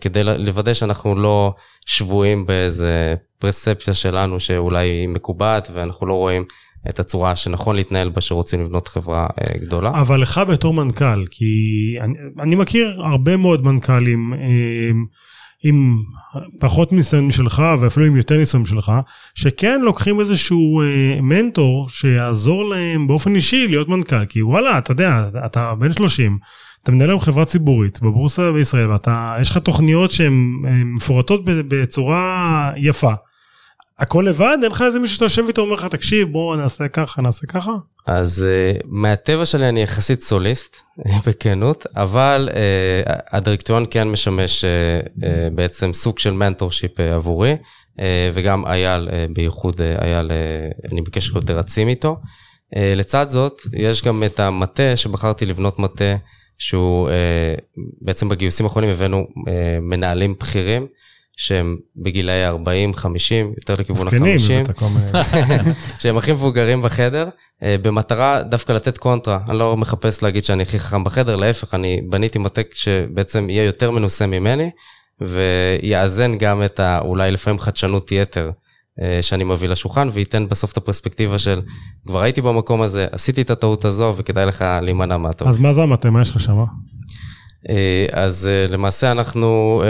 כדי 0.00 0.24
לוודא 0.24 0.74
שאנחנו 0.74 1.14
לא 1.14 1.54
שבויים 1.86 2.46
באיזה 2.46 3.14
פרספציה 3.38 3.94
שלנו 3.94 4.40
שאולי 4.40 4.88
היא 4.88 5.08
מקובעת 5.08 5.68
ואנחנו 5.72 6.06
לא 6.06 6.14
רואים 6.14 6.44
את 6.88 7.00
הצורה 7.00 7.36
שנכון 7.36 7.76
להתנהל 7.76 8.08
בה 8.08 8.20
שרוצים 8.20 8.60
לבנות 8.60 8.88
חברה 8.88 9.26
גדולה. 9.60 9.90
אבל 9.90 10.20
לך 10.20 10.40
בתור 10.48 10.74
מנכ"ל, 10.74 11.26
כי 11.30 11.96
אני, 12.00 12.14
אני 12.40 12.54
מכיר 12.54 13.02
הרבה 13.02 13.36
מאוד 13.36 13.64
מנכ"לים 13.64 14.34
עם 15.64 15.96
פחות 16.60 16.92
ניסיון 16.92 17.26
משלך 17.26 17.62
ואפילו 17.80 18.06
עם 18.06 18.16
יותר 18.16 18.36
ניסיון 18.36 18.62
משלך, 18.62 18.92
שכן 19.34 19.80
לוקחים 19.80 20.20
איזשהו 20.20 20.80
אה, 20.80 21.20
מנטור 21.22 21.88
שיעזור 21.88 22.64
להם 22.64 23.06
באופן 23.06 23.34
אישי 23.34 23.66
להיות 23.68 23.88
מנכ"ל, 23.88 24.26
כי 24.26 24.42
וואלה, 24.42 24.78
אתה 24.78 24.92
יודע, 24.92 25.28
אתה 25.46 25.74
בן 25.74 25.92
30, 25.92 26.38
אתה 26.82 26.92
מנהל 26.92 27.10
היום 27.10 27.20
חברה 27.20 27.44
ציבורית 27.44 28.02
בבורסה 28.02 28.52
בישראל, 28.52 28.90
ואתה, 28.90 29.36
יש 29.40 29.50
לך 29.50 29.58
תוכניות 29.58 30.10
שהן 30.10 30.52
מפורטות 30.96 31.40
בצורה 31.44 32.72
יפה. 32.76 33.12
הכל 34.00 34.24
לבד? 34.28 34.58
אין 34.62 34.72
לך 34.72 34.82
איזה 34.82 34.98
מישהו 34.98 35.14
שאתה 35.14 35.24
יושב 35.24 35.44
איתו 35.48 35.62
ואומר 35.62 35.74
לך, 35.74 35.84
תקשיב, 35.84 36.28
בוא 36.32 36.56
נעשה 36.56 36.88
ככה, 36.88 37.22
נעשה 37.22 37.46
ככה? 37.46 37.72
אז 38.06 38.46
uh, 38.46 38.82
מהטבע 38.86 39.46
שלי 39.46 39.68
אני 39.68 39.82
יחסית 39.82 40.22
סוליסט, 40.22 40.76
בכנות, 41.26 41.86
אבל 41.96 42.48
uh, 42.52 43.12
הדירקטוריון 43.32 43.86
כן 43.90 44.08
משמש 44.08 44.64
uh, 44.64 45.06
uh, 45.06 45.22
בעצם 45.54 45.92
סוג 45.92 46.18
של 46.18 46.32
mentorship 46.32 47.00
uh, 47.00 47.02
עבורי, 47.02 47.56
uh, 47.96 48.00
וגם 48.34 48.66
אייל, 48.66 49.08
uh, 49.08 49.12
בייחוד 49.32 49.80
uh, 49.80 50.02
אייל, 50.02 50.30
uh, 50.30 50.92
אני 50.92 51.02
בקשר 51.02 51.36
יותר 51.36 51.58
רציף 51.58 51.88
איתו. 51.88 52.16
Uh, 52.74 52.78
לצד 52.96 53.28
זאת, 53.28 53.62
יש 53.72 54.04
גם 54.04 54.22
את 54.26 54.40
המטה 54.40 54.96
שבחרתי 54.96 55.46
לבנות 55.46 55.78
מטה, 55.78 56.14
שהוא 56.58 57.08
uh, 57.08 57.12
בעצם 58.00 58.28
בגיוסים 58.28 58.66
האחרונים 58.66 58.90
הבאנו 58.90 59.26
uh, 59.38 59.50
מנהלים 59.80 60.34
בכירים. 60.40 60.86
שהם 61.40 61.76
בגילאי 61.96 62.46
40, 62.46 62.94
50, 62.94 63.52
יותר 63.56 63.74
לכיוון 63.78 64.08
ה-50, 64.08 64.72
שהם 66.00 66.16
הכי 66.16 66.32
מבוגרים 66.32 66.82
בחדר, 66.82 67.28
אה, 67.62 67.76
במטרה 67.82 68.42
דווקא 68.42 68.72
לתת 68.72 68.98
קונטרה. 68.98 69.38
אני 69.48 69.58
לא 69.58 69.76
מחפש 69.76 70.22
להגיד 70.22 70.44
שאני 70.44 70.62
הכי 70.62 70.78
חכם 70.78 71.04
בחדר, 71.04 71.36
להפך, 71.36 71.74
אני 71.74 72.00
בניתי 72.08 72.38
מטה 72.38 72.60
שבעצם 72.72 73.50
יהיה 73.50 73.64
יותר 73.64 73.90
מנוסה 73.90 74.26
ממני, 74.26 74.70
ויאזן 75.20 76.38
גם 76.38 76.62
את 76.62 76.80
האולי 76.80 77.30
לפעמים 77.30 77.58
חדשנות 77.58 78.12
יתר 78.12 78.50
אה, 79.02 79.18
שאני 79.22 79.44
מביא 79.44 79.68
לשולחן, 79.68 80.08
וייתן 80.12 80.48
בסוף 80.48 80.72
את 80.72 80.76
הפרספקטיבה 80.76 81.38
של, 81.38 81.60
כבר 82.06 82.22
הייתי 82.22 82.40
במקום 82.40 82.82
הזה, 82.82 83.06
עשיתי 83.12 83.42
את 83.42 83.50
הטעות 83.50 83.84
הזו, 83.84 84.14
וכדאי 84.16 84.46
לך 84.46 84.64
להימנע 84.82 85.16
מהטעות. 85.16 85.50
אז 85.50 85.58
מה 85.58 85.72
זה 85.72 85.82
המטה? 85.82 86.10
מה 86.10 86.22
יש 86.22 86.30
לך 86.30 86.40
שמה? 86.40 86.64
אה, 87.68 88.06
אז 88.12 88.50
למעשה 88.68 89.12
אנחנו 89.12 89.82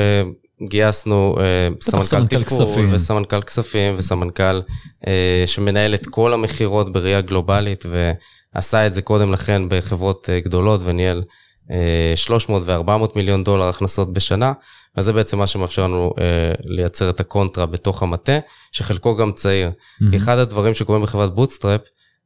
גייסנו 0.69 1.37
uh, 1.37 1.85
סמנכ"ל 1.85 2.27
תפעול 2.27 2.95
וסמנכ"ל 2.95 3.43
כספים 3.43 3.95
וסמנכ"ל 3.97 4.61
uh, 5.05 5.07
שמנהל 5.47 5.95
את 5.95 6.07
כל 6.07 6.33
המכירות 6.33 6.93
בראייה 6.93 7.21
גלובלית 7.21 7.85
ועשה 8.55 8.87
את 8.87 8.95
זה 8.95 9.03
קודם 9.03 9.33
לכן 9.33 9.63
בחברות 9.69 10.29
uh, 10.29 10.45
גדולות 10.45 10.81
וניהל 10.85 11.23
uh, 11.69 12.17
300 12.17 12.63
ו-400 12.67 13.09
מיליון 13.17 13.45
דולר 13.45 13.69
הכנסות 13.69 14.13
בשנה, 14.13 14.53
וזה 14.97 15.13
בעצם 15.13 15.39
מה 15.39 15.47
שמאפשר 15.47 15.85
לנו 15.85 16.13
uh, 16.17 16.21
לייצר 16.65 17.11
את 17.11 17.21
הקונטרה 17.21 17.67
בתוך 17.67 18.03
המטה, 18.03 18.39
שחלקו 18.73 19.17
גם 19.17 19.33
צעיר. 19.33 19.71
Mm-hmm. 19.71 20.11
כי 20.11 20.17
אחד 20.17 20.39
הדברים 20.39 20.75
שקורים 20.75 21.03
בחברת 21.03 21.35
bootstrap, 21.35 21.81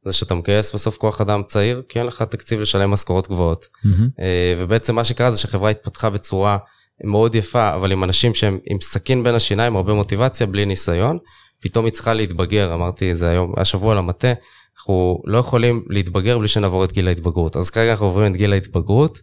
זה 0.05 0.13
שאתה 0.13 0.35
מגייס 0.35 0.75
בסוף 0.75 0.97
כוח 0.97 1.21
אדם 1.21 1.41
צעיר, 1.47 1.81
כי 1.89 1.99
אין 1.99 2.07
לך 2.07 2.21
תקציב 2.21 2.59
לשלם 2.59 2.91
משכורות 2.91 3.27
גבוהות. 3.27 3.65
Mm-hmm. 3.65 3.87
Uh, 3.87 4.21
ובעצם 4.57 4.95
מה 4.95 5.03
שקרה 5.03 5.31
זה 5.31 5.37
שהחברה 5.37 5.69
התפתחה 5.69 6.09
בצורה 6.09 6.57
מאוד 7.03 7.35
יפה, 7.35 7.75
אבל 7.75 7.91
עם 7.91 8.03
אנשים 8.03 8.33
שהם 8.33 8.59
עם 8.65 8.77
סכין 8.81 9.23
בין 9.23 9.35
השיניים, 9.35 9.75
הרבה 9.75 9.93
מוטיבציה, 9.93 10.47
בלי 10.47 10.65
ניסיון, 10.65 11.17
פתאום 11.61 11.85
היא 11.85 11.93
צריכה 11.93 12.13
להתבגר, 12.13 12.73
אמרתי 12.73 13.11
את 13.11 13.17
זה 13.17 13.29
היום, 13.29 13.53
השבוע 13.57 13.95
למטה, 13.95 14.33
אנחנו 14.77 15.21
לא 15.25 15.37
יכולים 15.37 15.85
להתבגר 15.89 16.37
בלי 16.37 16.47
שנעבור 16.47 16.83
את 16.83 16.91
גיל 16.91 17.07
ההתבגרות. 17.07 17.55
אז 17.55 17.69
כרגע 17.69 17.91
אנחנו 17.91 18.05
עוברים 18.05 18.31
את 18.31 18.37
גיל 18.37 18.53
ההתבגרות, 18.53 19.21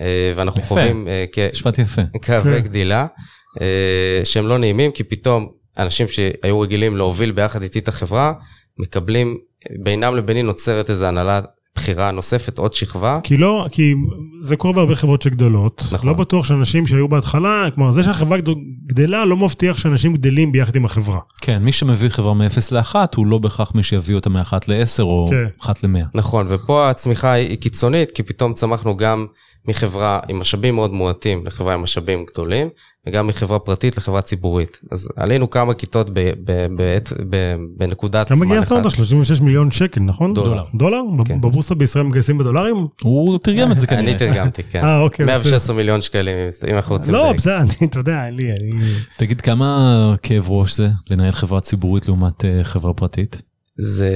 אה, 0.00 0.32
ואנחנו 0.36 0.60
יפה. 0.60 0.68
חווים 0.68 1.08
אה, 1.08 1.24
משפט 1.52 1.78
יפה. 1.78 2.02
כאבי 2.22 2.54
כן. 2.54 2.58
גדילה, 2.58 3.06
אה, 3.60 4.20
שהם 4.24 4.46
לא 4.46 4.58
נעימים, 4.58 4.90
כי 4.90 5.04
פתאום 5.04 5.48
אנשים 5.78 6.08
שהיו 6.08 6.60
רגילים 6.60 6.96
להוביל 6.96 7.32
ביחד 7.32 7.62
איתי 7.62 7.78
את 7.78 7.88
החברה, 7.88 8.32
מקבלים, 8.78 9.38
בינם 9.82 10.16
לביני 10.16 10.42
נוצרת 10.42 10.90
איזו 10.90 11.06
הנהלה 11.06 11.40
בחירה 11.78 12.10
נוספת, 12.10 12.58
עוד 12.58 12.72
שכבה. 12.72 13.20
כי 13.22 13.36
לא, 13.36 13.66
כי 13.70 13.94
זה 14.40 14.56
קורה 14.56 14.74
בהרבה 14.74 14.94
חברות 14.94 15.22
שגדלות. 15.22 15.84
נכון. 15.92 16.08
לא 16.08 16.14
בטוח 16.14 16.44
שאנשים 16.44 16.86
שהיו 16.86 17.08
בהתחלה, 17.08 17.64
כלומר 17.74 17.92
זה 17.92 18.02
שהחברה 18.02 18.38
גדלה 18.86 19.24
לא 19.24 19.36
מבטיח 19.36 19.78
שאנשים 19.78 20.14
גדלים 20.14 20.52
ביחד 20.52 20.76
עם 20.76 20.84
החברה. 20.84 21.20
כן, 21.40 21.62
מי 21.62 21.72
שמביא 21.72 22.08
חברה 22.08 22.34
מ-0 22.34 22.74
ל-1 22.74 22.94
הוא 23.16 23.26
לא 23.26 23.38
בהכרח 23.38 23.72
מי 23.74 23.82
שיביא 23.82 24.14
אותה 24.14 24.30
מ-1 24.30 24.52
ל-10 24.68 25.02
או 25.02 25.28
כן. 25.30 25.46
1 25.60 25.84
ל-100. 25.84 26.04
נכון, 26.14 26.46
ופה 26.48 26.90
הצמיחה 26.90 27.32
היא 27.32 27.56
קיצונית, 27.56 28.10
כי 28.10 28.22
פתאום 28.22 28.52
צמחנו 28.52 28.96
גם 28.96 29.26
מחברה 29.68 30.20
עם 30.28 30.38
משאבים 30.38 30.74
מאוד 30.74 30.92
מועטים 30.92 31.46
לחברה 31.46 31.74
עם 31.74 31.82
משאבים 31.82 32.24
גדולים, 32.32 32.68
וגם 33.06 33.26
מחברה 33.26 33.58
פרטית 33.58 33.96
לחברה 33.96 34.22
ציבורית. 34.22 34.80
אז 34.90 35.08
עלינו 35.16 35.50
כמה 35.50 35.74
כיתות 35.74 36.10
בנקודת 37.76 38.28
זמן 38.28 38.36
אחת. 38.36 38.44
כמה 38.46 38.54
גייסת 38.54 38.72
אותה? 38.72 38.90
36 38.90 39.40
מיליון 39.40 39.70
שקל, 39.70 40.00
נכון? 40.00 40.34
דולר. 40.34 40.64
דולר? 40.74 41.00
כן. 41.24 41.40
בבורסה 41.40 41.74
בישראל 41.74 42.04
מגייסים 42.04 42.38
בדולרים? 42.38 42.86
הוא 43.02 43.38
תרגם 43.38 43.72
את 43.72 43.80
זה 43.80 43.86
כנראה. 43.86 44.02
אני 44.02 44.14
תרגמתי, 44.18 44.62
כן. 44.62 44.84
אה, 44.84 45.00
אוקיי. 45.00 45.26
116 45.26 45.76
מיליון 45.76 46.00
שקלים, 46.00 46.36
אם 46.70 46.76
אנחנו 46.76 46.96
רוצים 46.96 47.14
לא, 47.14 47.32
בסדר, 47.32 47.58
אתה 47.84 47.98
יודע, 47.98 48.26
אין 48.26 48.34
לי... 48.34 48.44
תגיד, 49.16 49.40
כמה 49.40 50.14
כאב 50.22 50.50
ראש 50.50 50.76
זה 50.76 50.88
לנהל 51.10 51.32
חברה 51.32 51.60
ציבורית 51.60 52.08
לעומת 52.08 52.44
אה, 52.44 52.64
חברה 52.64 52.92
פרטית? 52.92 53.47
זה, 53.80 54.12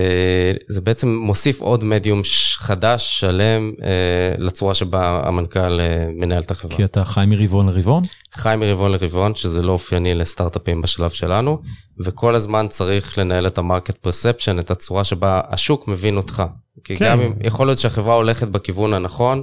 זה 0.69 0.81
בעצם 0.81 1.09
מוסיף 1.09 1.61
עוד 1.61 1.85
מדיום 1.85 2.23
חדש, 2.57 3.21
שלם, 3.21 3.73
אה, 3.83 4.35
לצורה 4.39 4.75
שבה 4.75 5.23
המנכ"ל 5.25 5.81
אה, 5.81 6.07
מנהל 6.17 6.43
את 6.43 6.51
החברה. 6.51 6.77
כי 6.77 6.85
אתה 6.85 7.05
חי 7.05 7.25
מרבעון 7.27 7.69
לרבעון? 7.69 8.03
חי 8.35 8.55
מרבעון 8.59 8.93
לרבעון, 8.93 9.35
שזה 9.35 9.63
לא 9.63 9.73
אופייני 9.73 10.15
לסטארט-אפים 10.15 10.83
בשלב 10.83 11.11
שלנו, 11.11 11.59
וכל 12.05 12.35
הזמן 12.35 12.67
צריך 12.69 13.19
לנהל 13.19 13.47
את 13.47 13.59
ה 13.59 13.64
market 13.64 13.97
perception, 13.97 14.59
את 14.59 14.71
הצורה 14.71 15.05
שבה 15.05 15.41
השוק 15.49 15.89
מבין 15.89 16.17
אותך. 16.17 16.43
כי 16.85 16.97
כן. 16.97 17.05
גם 17.05 17.21
אם, 17.21 17.33
יכול 17.45 17.67
להיות 17.67 17.79
שהחברה 17.79 18.15
הולכת 18.15 18.49
בכיוון 18.49 18.95
הנכון, 18.95 19.43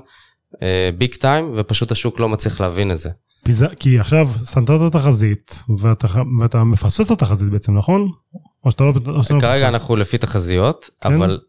big 0.98 1.14
uh, 1.14 1.18
time, 1.18 1.52
ופשוט 1.56 1.92
השוק 1.92 2.20
לא 2.20 2.30
מצליח 2.30 2.62
להבין 2.62 2.92
את 2.92 3.00
זה. 3.00 3.10
כי 3.80 4.00
עכשיו 4.00 4.28
סנטרת 4.44 4.96
התחזית, 4.96 5.64
ואתה, 5.78 6.08
ואתה 6.42 6.64
מפספס 6.64 7.06
את 7.06 7.12
התחזית 7.12 7.50
בעצם, 7.50 7.78
נכון? 7.78 8.08
או 8.66 8.72
שאתה 8.72 8.84
לא... 8.84 8.94
או 9.08 9.24
שאתה 9.24 9.34
לא 9.34 9.40
כרגע 9.40 9.64
לא 9.64 9.68
אנחנו 9.68 9.96
לפי 9.96 10.18
תחזיות, 10.18 10.90
כן? 11.02 11.14
אבל 11.14 11.40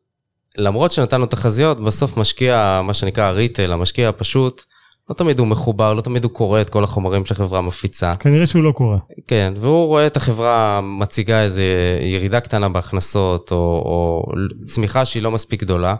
למרות 0.58 0.90
שנתנו 0.90 1.26
תחזיות, 1.26 1.80
בסוף 1.80 2.16
משקיע, 2.16 2.80
מה 2.84 2.94
שנקרא 2.94 3.24
ה 3.24 3.30
retail, 3.30 3.72
המשקיע 3.72 4.08
הפשוט, 4.08 4.62
לא 5.10 5.14
תמיד 5.14 5.38
הוא 5.38 5.46
מחובר, 5.46 5.94
לא 5.94 6.00
תמיד 6.00 6.24
הוא 6.24 6.32
קורא 6.32 6.60
את 6.60 6.70
כל 6.70 6.84
החומרים 6.84 7.26
שהחברה 7.26 7.60
מפיצה. 7.60 8.16
כנראה 8.16 8.46
שהוא 8.46 8.62
לא 8.62 8.72
קורא. 8.72 8.96
כן, 9.26 9.54
והוא 9.60 9.86
רואה 9.86 10.06
את 10.06 10.16
החברה 10.16 10.80
מציגה 10.82 11.42
איזו 11.42 11.62
ירידה 12.00 12.40
קטנה 12.40 12.68
בהכנסות, 12.68 13.52
או, 13.52 13.56
או 13.56 14.32
צמיחה 14.66 15.04
שהיא 15.04 15.22
לא 15.22 15.30
מספיק 15.30 15.60
גדולה. 15.60 15.94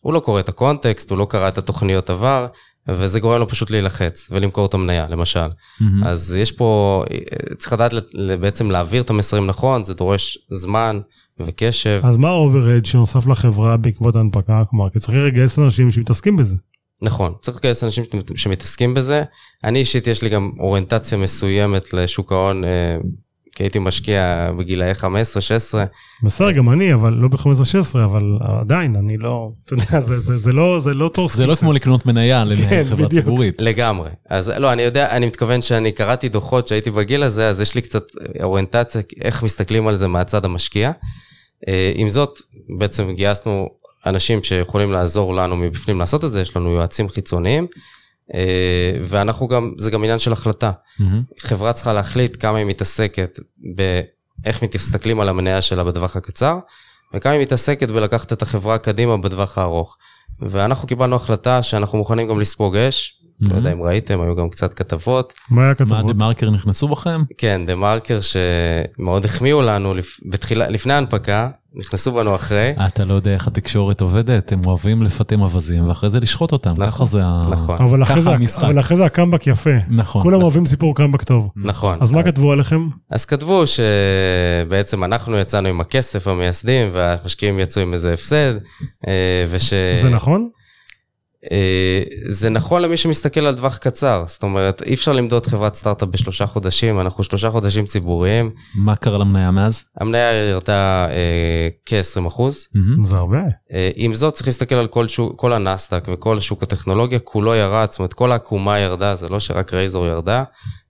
הוא 0.00 0.12
לא 0.12 0.20
קורא 0.20 0.40
את 0.40 0.48
הקונטקסט, 0.48 1.10
הוא 1.10 1.18
לא 1.18 1.26
קרא 1.30 1.48
את 1.48 1.58
התוכניות 1.58 2.10
עבר, 2.10 2.46
וזה 2.88 3.20
גורם 3.20 3.40
לו 3.40 3.48
פשוט 3.48 3.70
להילחץ 3.70 4.28
ולמכור 4.30 4.66
את 4.66 4.74
המניה, 4.74 5.08
למשל. 5.08 5.38
Mm-hmm. 5.40 5.84
אז 6.04 6.34
יש 6.38 6.52
פה, 6.52 7.02
צריך 7.58 7.72
לדעת 7.72 7.92
בעצם 8.40 8.70
להעביר 8.70 9.02
את 9.02 9.10
המסרים 9.10 9.46
נכון, 9.46 9.84
זה 9.84 9.94
דורש 9.94 10.38
זמן 10.50 11.00
וקשב. 11.40 12.00
אז 12.04 12.16
מה 12.16 12.28
ה-overhead 12.28 12.88
שנוסף 12.88 13.26
לחברה 13.26 13.76
בעקבות 13.76 14.16
ההנפקה? 14.16 14.62
כלומר, 14.70 14.90
כי 14.90 14.98
צריך 14.98 15.18
לגייס 15.26 15.58
אנשים 15.58 15.90
שמתעסקים 15.90 16.36
בזה. 16.36 16.54
נכון, 17.02 17.32
צריך 17.40 17.56
לגייס 17.56 17.84
אנשים 17.84 18.04
שמתעסקים 18.36 18.94
בזה. 18.94 19.22
אני 19.64 19.78
אישית, 19.78 20.06
יש 20.06 20.22
לי 20.22 20.28
גם 20.28 20.50
אוריינטציה 20.58 21.18
מסוימת 21.18 21.92
לשוק 21.92 22.32
ההון 22.32 22.64
אה, 22.64 22.96
כי 23.54 23.62
הייתי 23.62 23.78
משקיע 23.78 24.50
בגילאי 24.58 24.92
15-16. 24.92 25.04
בסדר, 26.22 26.50
גם 26.50 26.70
אני, 26.70 26.94
אבל 26.94 27.12
לא 27.12 27.28
ב-15-16, 27.28 27.98
אבל 28.04 28.22
עדיין, 28.60 28.96
אני 28.96 29.16
לא, 29.16 29.50
אתה 29.64 29.74
יודע, 29.74 30.00
זה, 30.00 30.18
זה, 30.18 30.36
זה 30.36 30.52
לא, 30.52 30.80
זה 30.80 30.94
לא 30.94 31.10
תור 31.14 31.28
זה 31.28 31.46
לא 31.46 31.54
כמו 31.54 31.72
לקנות 31.72 32.06
מניה 32.06 32.44
לנהל 32.44 32.68
כן, 32.68 32.84
חברה 32.90 33.08
ציבורית. 33.08 33.54
לגמרי. 33.58 34.10
אז 34.30 34.48
לא, 34.48 34.72
אני 34.72 34.82
יודע, 34.82 35.10
אני 35.10 35.26
מתכוון 35.26 35.62
שאני 35.62 35.92
קראתי 35.92 36.28
דוחות 36.28 36.66
שהייתי 36.66 36.90
בגיל 36.90 37.22
הזה, 37.22 37.48
אז 37.48 37.60
יש 37.60 37.74
לי 37.74 37.80
קצת 37.80 38.04
אוריינטציה, 38.42 39.02
איך 39.20 39.42
מסתכלים 39.42 39.88
על 39.88 39.94
זה 39.94 40.08
מהצד 40.08 40.44
המשקיע. 40.44 40.90
אה, 41.68 41.92
עם 41.94 42.08
זאת, 42.08 42.38
בעצם 42.78 43.12
גייסנו 43.14 43.68
אנשים 44.06 44.42
שיכולים 44.42 44.92
לעזור 44.92 45.34
לנו 45.34 45.56
מבפנים 45.56 45.98
לעשות 45.98 46.24
את 46.24 46.30
זה, 46.30 46.40
יש 46.40 46.56
לנו 46.56 46.70
יועצים 46.70 47.08
חיצוניים, 47.08 47.66
ואנחנו 49.04 49.48
גם, 49.48 49.72
זה 49.78 49.90
גם 49.90 50.04
עניין 50.04 50.18
של 50.18 50.32
החלטה. 50.32 50.72
מהמם. 50.98 51.22
חברה 51.38 51.72
צריכה 51.72 51.92
להחליט 51.92 52.36
כמה 52.40 52.58
היא 52.58 52.66
מתעסקת 52.66 53.38
באיך 53.74 54.62
מסתכלים 54.62 55.20
על 55.20 55.28
המניה 55.28 55.62
שלה 55.62 55.84
בטווח 55.84 56.16
הקצר, 56.16 56.58
וכמה 57.14 57.32
היא 57.32 57.40
מתעסקת 57.40 57.88
בלקחת 57.88 58.32
את 58.32 58.42
החברה 58.42 58.78
קדימה 58.78 59.16
בטווח 59.16 59.58
הארוך. 59.58 59.96
ואנחנו 60.40 60.88
קיבלנו 60.88 61.16
החלטה 61.16 61.62
שאנחנו 61.62 61.98
מוכנים 61.98 62.28
גם 62.28 62.40
לספוג 62.40 62.76
אש, 62.76 63.20
לא 63.40 63.56
יודע 63.56 63.72
אם 63.72 63.82
ראיתם, 63.82 64.20
היו 64.20 64.36
גם 64.36 64.48
קצת 64.48 64.74
כתבות. 64.74 65.32
מה 65.50 65.62
היה 65.62 65.68
מה, 65.68 65.74
כתבות? 65.74 66.06
דה 66.06 66.24
מרקר 66.24 66.50
נכנסו 66.50 66.88
בכם? 66.88 67.22
כן, 67.38 67.60
דה 67.66 67.74
מרקר 67.74 68.18
שמאוד 68.20 69.24
החמיאו 69.24 69.62
לנו 69.62 69.94
לפ- 69.94 70.20
בתחילה, 70.26 70.68
לפני 70.68 70.92
ההנפקה, 70.92 71.48
נכנסו 71.76 72.12
בנו 72.12 72.34
אחרי. 72.34 72.72
אתה 72.86 73.04
לא 73.04 73.14
יודע 73.14 73.34
איך 73.34 73.46
התקשורת 73.46 74.00
עובדת, 74.00 74.52
הם 74.52 74.60
אוהבים 74.66 75.02
לפטם 75.02 75.40
אווזים 75.42 75.88
ואחרי 75.88 76.10
זה 76.10 76.20
לשחוט 76.20 76.52
אותם, 76.52 76.70
נכון, 76.70 76.86
ככה 76.86 77.04
זה 77.04 77.20
ה... 77.24 77.46
נכון. 77.50 77.76
אבל 77.82 78.02
אחרי 78.02 78.22
זה- 78.22 78.30
המשחק. 78.30 78.62
אבל 78.64 78.80
אחרי 78.80 78.96
זה 78.96 79.04
הקאמבק 79.04 79.46
יפה. 79.46 79.70
נכון. 79.88 80.22
כולם 80.22 80.42
אוהבים 80.42 80.66
סיפור 80.66 80.94
קאמבק 80.94 81.22
טוב. 81.22 81.48
נכון. 81.56 81.98
אז 82.00 82.12
מה 82.12 82.22
כתבו 82.22 82.52
עליכם? 82.52 82.86
אז 83.10 83.24
כתבו 83.24 83.62
שבעצם 83.66 85.04
אנחנו 85.04 85.36
יצאנו 85.38 85.68
עם 85.68 85.80
הכסף 85.80 86.28
המייסדים 86.28 86.88
והמשקיעים 86.92 87.58
יצאו 87.58 87.82
עם 87.82 87.92
איזה 87.92 88.12
הפסד, 88.12 88.54
אה, 89.08 89.12
וש... 89.50 89.72
זה 90.02 90.10
נכון? 90.10 90.48
אה, 91.52 92.02
זה 92.28 92.50
נכון 92.50 92.82
למי 92.82 92.96
שמסתכל 92.96 93.40
על 93.40 93.56
טווח 93.56 93.76
קצר, 93.78 94.24
זאת 94.26 94.42
אומרת, 94.42 94.82
אי 94.82 94.94
אפשר 94.94 95.12
למדוד 95.12 95.46
חברת 95.46 95.74
סטארט-אפ 95.74 96.08
בשלושה 96.08 96.46
חודשים, 96.46 97.00
אנחנו 97.00 97.24
שלושה 97.24 97.50
חודשים 97.50 97.86
ציבוריים, 97.86 98.50
מה 98.74 98.96
קרה 98.96 99.18
למניה 99.18 99.50
מאז? 99.50 99.84
המניה 100.00 100.32
ירדה 100.32 101.06
אה, 101.10 101.68
כ-20 101.86 102.26
אחוז. 102.28 102.68
מהמם. 102.74 103.04
זה 103.04 103.16
הרבה. 103.16 103.38
אה, 103.72 103.90
עם 103.94 104.14
זאת 104.14 104.34
צריך 104.34 104.46
להסתכל 104.46 104.74
על 104.74 104.86
כל, 104.86 105.08
שוק, 105.08 105.32
כל 105.36 105.52
הנסדק 105.52 106.04
וכל 106.12 106.40
שוק 106.40 106.62
הטכנולוגיה, 106.62 107.18
כולו 107.18 107.54
ירד, 107.54 107.86
זאת 107.90 107.98
אומרת 107.98 108.12
כל 108.12 108.32
העקומה 108.32 108.78
ירדה, 108.78 109.14
זה 109.14 109.28
לא 109.28 109.40
שרק 109.40 109.74
רייזור 109.74 110.06
ירדה. 110.06 110.44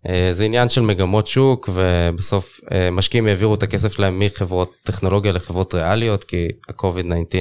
אה, 0.09 0.29
זה 0.33 0.45
עניין 0.45 0.69
של 0.69 0.81
מגמות 0.81 1.27
שוק, 1.27 1.69
ובסוף 1.75 2.61
אה, 2.73 2.91
משקיעים 2.91 3.27
העבירו 3.27 3.55
את 3.55 3.63
הכסף 3.63 3.93
שלהם 3.93 4.19
מחברות 4.19 4.73
טכנולוגיה 4.83 5.33
לחברות 5.33 5.75
ריאליות, 5.75 6.25
כי 6.25 6.49
ה-COVID-19 6.69 7.35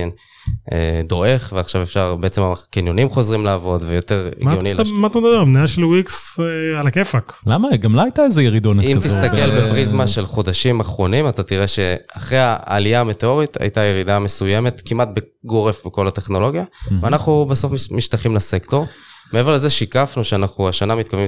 אה, 0.74 1.02
דועך, 1.08 1.54
ועכשיו 1.56 1.82
אפשר, 1.82 2.16
בעצם 2.16 2.42
הקניונים 2.42 3.10
חוזרים 3.10 3.46
לעבוד, 3.46 3.84
ויותר 3.88 4.30
הגיוני 4.42 4.74
לש... 4.74 4.90
מה 4.92 5.08
אתה 5.08 5.20
מדבר? 5.20 5.36
המניה 5.42 5.68
של 5.68 5.86
וויקס 5.86 6.40
על 6.80 6.88
הכיפאק. 6.88 7.34
למה? 7.48 7.68
גם 7.78 7.96
לה 7.96 8.04
הייתה 8.04 8.24
איזה 8.24 8.44
ירידונת 8.44 8.86
אם 8.86 8.98
כזו. 9.00 9.10
תסתכל 9.22 9.50
ב- 9.52 9.56
בפריזמה 9.56 10.08
של 10.08 10.26
חודשים 10.26 10.80
אחרונים, 10.80 11.28
אתה 11.28 11.44
תראה 11.44 11.68
שאחרי 11.68 12.38
העלייה 12.42 13.02
המטאורית 13.02 13.62
הייתה 13.62 13.82
ירידה 13.82 14.20
מסוימת, 14.20 14.82
כמעט 14.86 15.10
גורף 15.46 15.86
בכל 15.86 16.08
הטכנולוגיה. 16.08 16.64
ואנחנו 17.02 17.46
בסוף 17.50 17.72
מש- 17.72 17.92
משתייכים 17.92 18.36
לסקטור. 18.36 18.86
מעבר 19.34 19.54
לזה 19.54 19.70
שיקפנו 19.70 20.24
שאנחנו 20.24 20.70
השנה 20.70 20.96
מתכוונים 20.96 21.28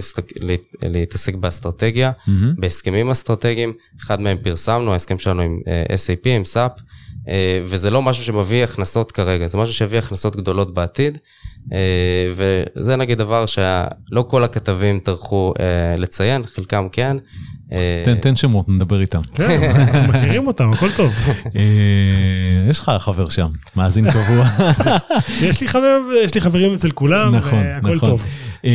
להתעסק 0.83 1.35
באסטרטגיה, 1.35 2.11
מהמם. 2.27 2.55
בהסכמים 2.57 3.09
אסטרטגיים, 3.09 3.73
אחד 4.01 4.21
מהם 4.21 4.37
פרסמנו, 4.43 4.93
ההסכם 4.93 5.19
שלנו 5.19 5.41
עם 5.41 5.59
אה, 5.67 5.83
SAP, 5.89 6.29
עם 6.29 6.43
SAP, 6.43 6.81
אה, 7.27 7.61
וזה 7.65 7.89
לא 7.89 8.01
משהו 8.01 8.23
שמביא 8.23 8.63
הכנסות 8.63 9.11
כרגע, 9.11 9.47
זה 9.47 9.57
משהו 9.57 9.73
שיביא 9.73 9.99
הכנסות 9.99 10.35
גדולות 10.35 10.73
בעתיד, 10.73 11.17
וזה 12.35 12.95
נגיד 12.95 13.17
דבר 13.17 13.45
שלא 13.45 14.25
כל 14.27 14.43
הכתבים 14.43 14.99
טרחו 14.99 15.53
אה, 15.59 15.97
לציין, 15.97 16.45
חלקם 16.45 16.87
כן. 16.91 17.17
אה, 17.71 18.01
תן, 18.05 18.15
תן 18.15 18.35
שמות, 18.35 18.69
נדבר 18.69 19.01
איתם. 19.01 19.21
כן, 19.33 19.59
אנחנו 19.75 20.13
מכירים 20.13 20.47
אותם, 20.47 20.73
הכל 20.73 20.91
טוב. 20.91 21.13
אה, 21.55 22.69
יש 22.69 22.79
לך 22.79 22.91
חבר 22.99 23.29
שם, 23.29 23.47
מאזין 23.75 24.11
קבוע. 24.11 24.45
יש 25.49 25.61
לי 25.61 25.67
חבר, 25.67 25.99
יש 26.23 26.35
לי 26.35 26.41
חברים 26.41 26.73
אצל 26.73 26.91
כולם, 26.91 27.35
נכון, 27.35 27.61
והכל 27.65 27.95
נכון. 27.95 28.09
טוב. 28.09 28.25
אה, 28.65 28.71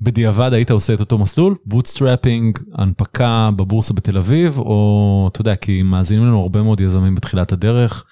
בדיעבד 0.00 0.52
היית 0.52 0.70
עושה 0.70 0.94
את 0.94 1.00
אותו 1.00 1.18
מסלול, 1.18 1.54
bootstrapping, 1.66 2.58
הנפקה 2.74 3.50
בבורסה 3.56 3.94
בתל 3.94 4.16
אביב, 4.16 4.58
או 4.58 5.28
אתה 5.32 5.40
יודע, 5.40 5.56
כי 5.56 5.82
מאזינים 5.82 6.24
לנו 6.24 6.40
הרבה 6.40 6.62
מאוד 6.62 6.80
יזמים 6.80 7.14
בתחילת 7.14 7.52
הדרך, 7.52 8.04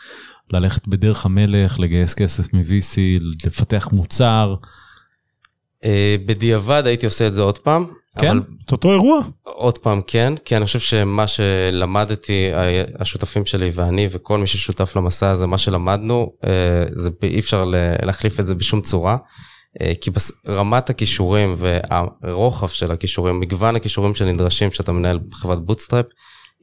ללכת 0.53 0.89
בדרך 0.89 1.27
המלך, 1.27 1.81
לגייס 1.81 2.15
כסף 2.15 2.55
מ-VC, 2.55 2.99
לפתח 3.47 3.89
מוצר. 3.93 4.55
אה, 5.85 6.17
בדיעבד 6.27 6.83
הייתי 6.87 7.07
עושה 7.07 7.27
את 7.27 7.35
זה 7.35 7.43
עוד 7.43 7.59
פעם. 7.59 7.87
כן? 8.19 8.39
את 8.67 8.73
אותו 8.73 8.93
אירוע? 8.93 9.21
עוד 9.43 9.79
פעם 9.79 10.01
כן, 10.07 10.35
כי 10.45 10.57
אני 10.57 10.65
חושב 10.65 10.79
שמה 10.79 11.27
שלמדתי, 11.27 12.51
השותפים 12.99 13.47
שלי 13.47 13.71
ואני 13.75 14.09
וכל 14.11 14.39
מי 14.39 14.47
ששותף 14.47 14.97
למסע 14.97 15.31
הזה, 15.31 15.47
מה 15.47 15.59
שלמדנו, 15.59 16.33
אה, 16.45 16.85
זה 16.93 17.11
אי 17.23 17.39
אפשר 17.39 17.65
להחליף 18.03 18.41
את 18.41 18.47
זה 18.47 18.55
בשום 18.55 18.81
צורה. 18.81 19.17
אה, 19.81 19.93
כי 20.01 20.11
רמת 20.49 20.91
הכישורים 20.91 21.55
והרוחב 21.57 22.69
של 22.69 22.93
הכישורים, 22.93 23.41
מגוון 23.41 23.77
הכישורים 23.77 24.15
שנדרשים 24.15 24.71
כשאתה 24.71 24.93
מנהל 24.93 25.21
חברת 25.33 25.65
bootstrap, 25.65 26.07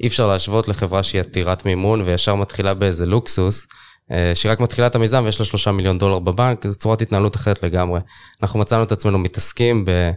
אי 0.01 0.08
אפשר 0.08 0.27
להשוות 0.27 0.67
לחברה 0.67 1.03
שהיא 1.03 1.21
עתירת 1.21 1.65
מימון 1.65 2.01
וישר 2.01 2.36
מתחילה 2.36 2.73
באיזה 2.73 3.06
לוקסוס, 3.06 3.67
אה, 4.12 4.32
שהיא 4.36 4.51
רק 4.51 4.60
מתחילה 4.60 4.88
את 4.88 4.95
המיזם 4.95 5.23
ויש 5.25 5.39
לה 5.39 5.45
שלושה 5.45 5.71
מיליון 5.71 5.97
דולר 5.97 6.19
בבנק, 6.19 6.67
זו 6.67 6.77
צורת 6.77 7.01
התנהלות 7.01 7.36
אחרת 7.36 7.63
לגמרי. 7.63 7.99
אנחנו 8.43 8.60
מצאנו 8.60 8.84
את 8.84 8.91
עצמנו 8.91 9.17
מתעסקים 9.17 9.86
ב... 9.86 10.12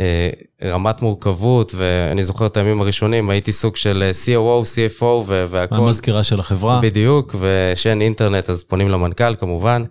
אה, 0.00 0.76
מורכבות, 1.00 1.74
ואני 1.76 2.22
זוכר 2.22 2.46
את 2.46 2.56
הימים 2.56 2.80
הראשונים, 2.80 3.30
הייתי 3.30 3.52
סוג 3.52 3.76
של 3.76 4.02
אה, 4.02 4.10
COO, 4.10 4.64
CFO 4.64 5.04
ו- 5.04 5.44
והכל. 5.50 5.74
המזכירה 5.74 6.24
של 6.24 6.40
החברה. 6.40 6.80
בדיוק, 6.80 7.34
ושאין 7.40 8.02
אינטרנט 8.02 8.50
אז 8.50 8.64
פונים 8.64 8.88
למנכ"ל 8.88 9.34
כמובן. 9.36 9.82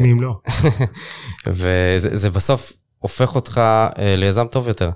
מי 0.00 0.12
אם 0.12 0.22
לא? 0.22 0.32
וזה 1.46 2.16
זה 2.16 2.30
בסוף 2.30 2.72
הופך 2.98 3.34
אותך 3.34 3.60
ליזם 3.98 4.46
טוב 4.46 4.68
יותר. 4.68 4.90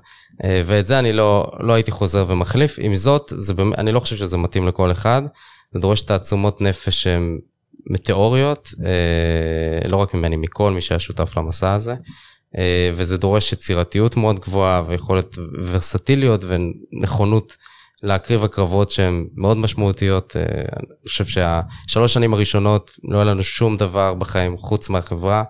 אה, 0.45 0.63
ואת 0.65 0.87
זה 0.87 0.99
אני 0.99 1.13
לא, 1.13 1.51
לא 1.61 1.73
הייתי 1.73 1.91
חוזר 1.91 2.25
ומחליף. 2.29 2.77
עם 2.81 2.95
זאת, 2.95 3.33
זה 3.37 3.55
אני 3.79 3.93
לא 3.93 4.01
חושב 4.01 4.17
שזה 4.17 4.37
מתאים 4.37 4.69
לכל 4.69 4.93
אחד. 4.93 5.23
זה 5.73 5.81
דורש 5.81 6.03
תעצומות 6.03 6.61
נפש 6.61 7.03
שהן 7.03 7.39
מטאוריות, 7.91 8.69
אה, 8.85 9.89
לא 9.89 9.97
רק 9.97 10.15
ממני, 10.15 10.37
מכל 10.37 10.73
מי 10.73 10.81
שהיה 10.81 10.99
שותף 10.99 11.37
למסע 11.37 11.73
הזה. 11.73 11.95
אה, 12.59 12.91
וזה 12.95 13.17
דורש 13.17 13.53
יצירתיות 13.53 14.17
מאוד 14.17 14.41
גבוהה 14.41 14.83
ויכולת 14.87 15.39
ורסטיליות 15.67 16.45
ונכונות 16.45 17.57
להקריב 18.03 18.45
הקרבות 18.45 18.91
שהן 18.91 19.27
מאוד 19.37 19.57
משמעותיות. 19.57 20.37
אני 20.77 21.09
חושב 21.09 21.25
שהשלוש 21.25 22.15
שנים 22.15 22.35
הראשונות 22.35 22.91
לא 23.05 23.19
היה 23.19 23.25
לנו 23.25 23.43
שום 23.43 23.77
דבר 23.77 24.15
בחיים 24.15 24.57
חוץ 24.57 24.89
מהחברה, 24.89 25.45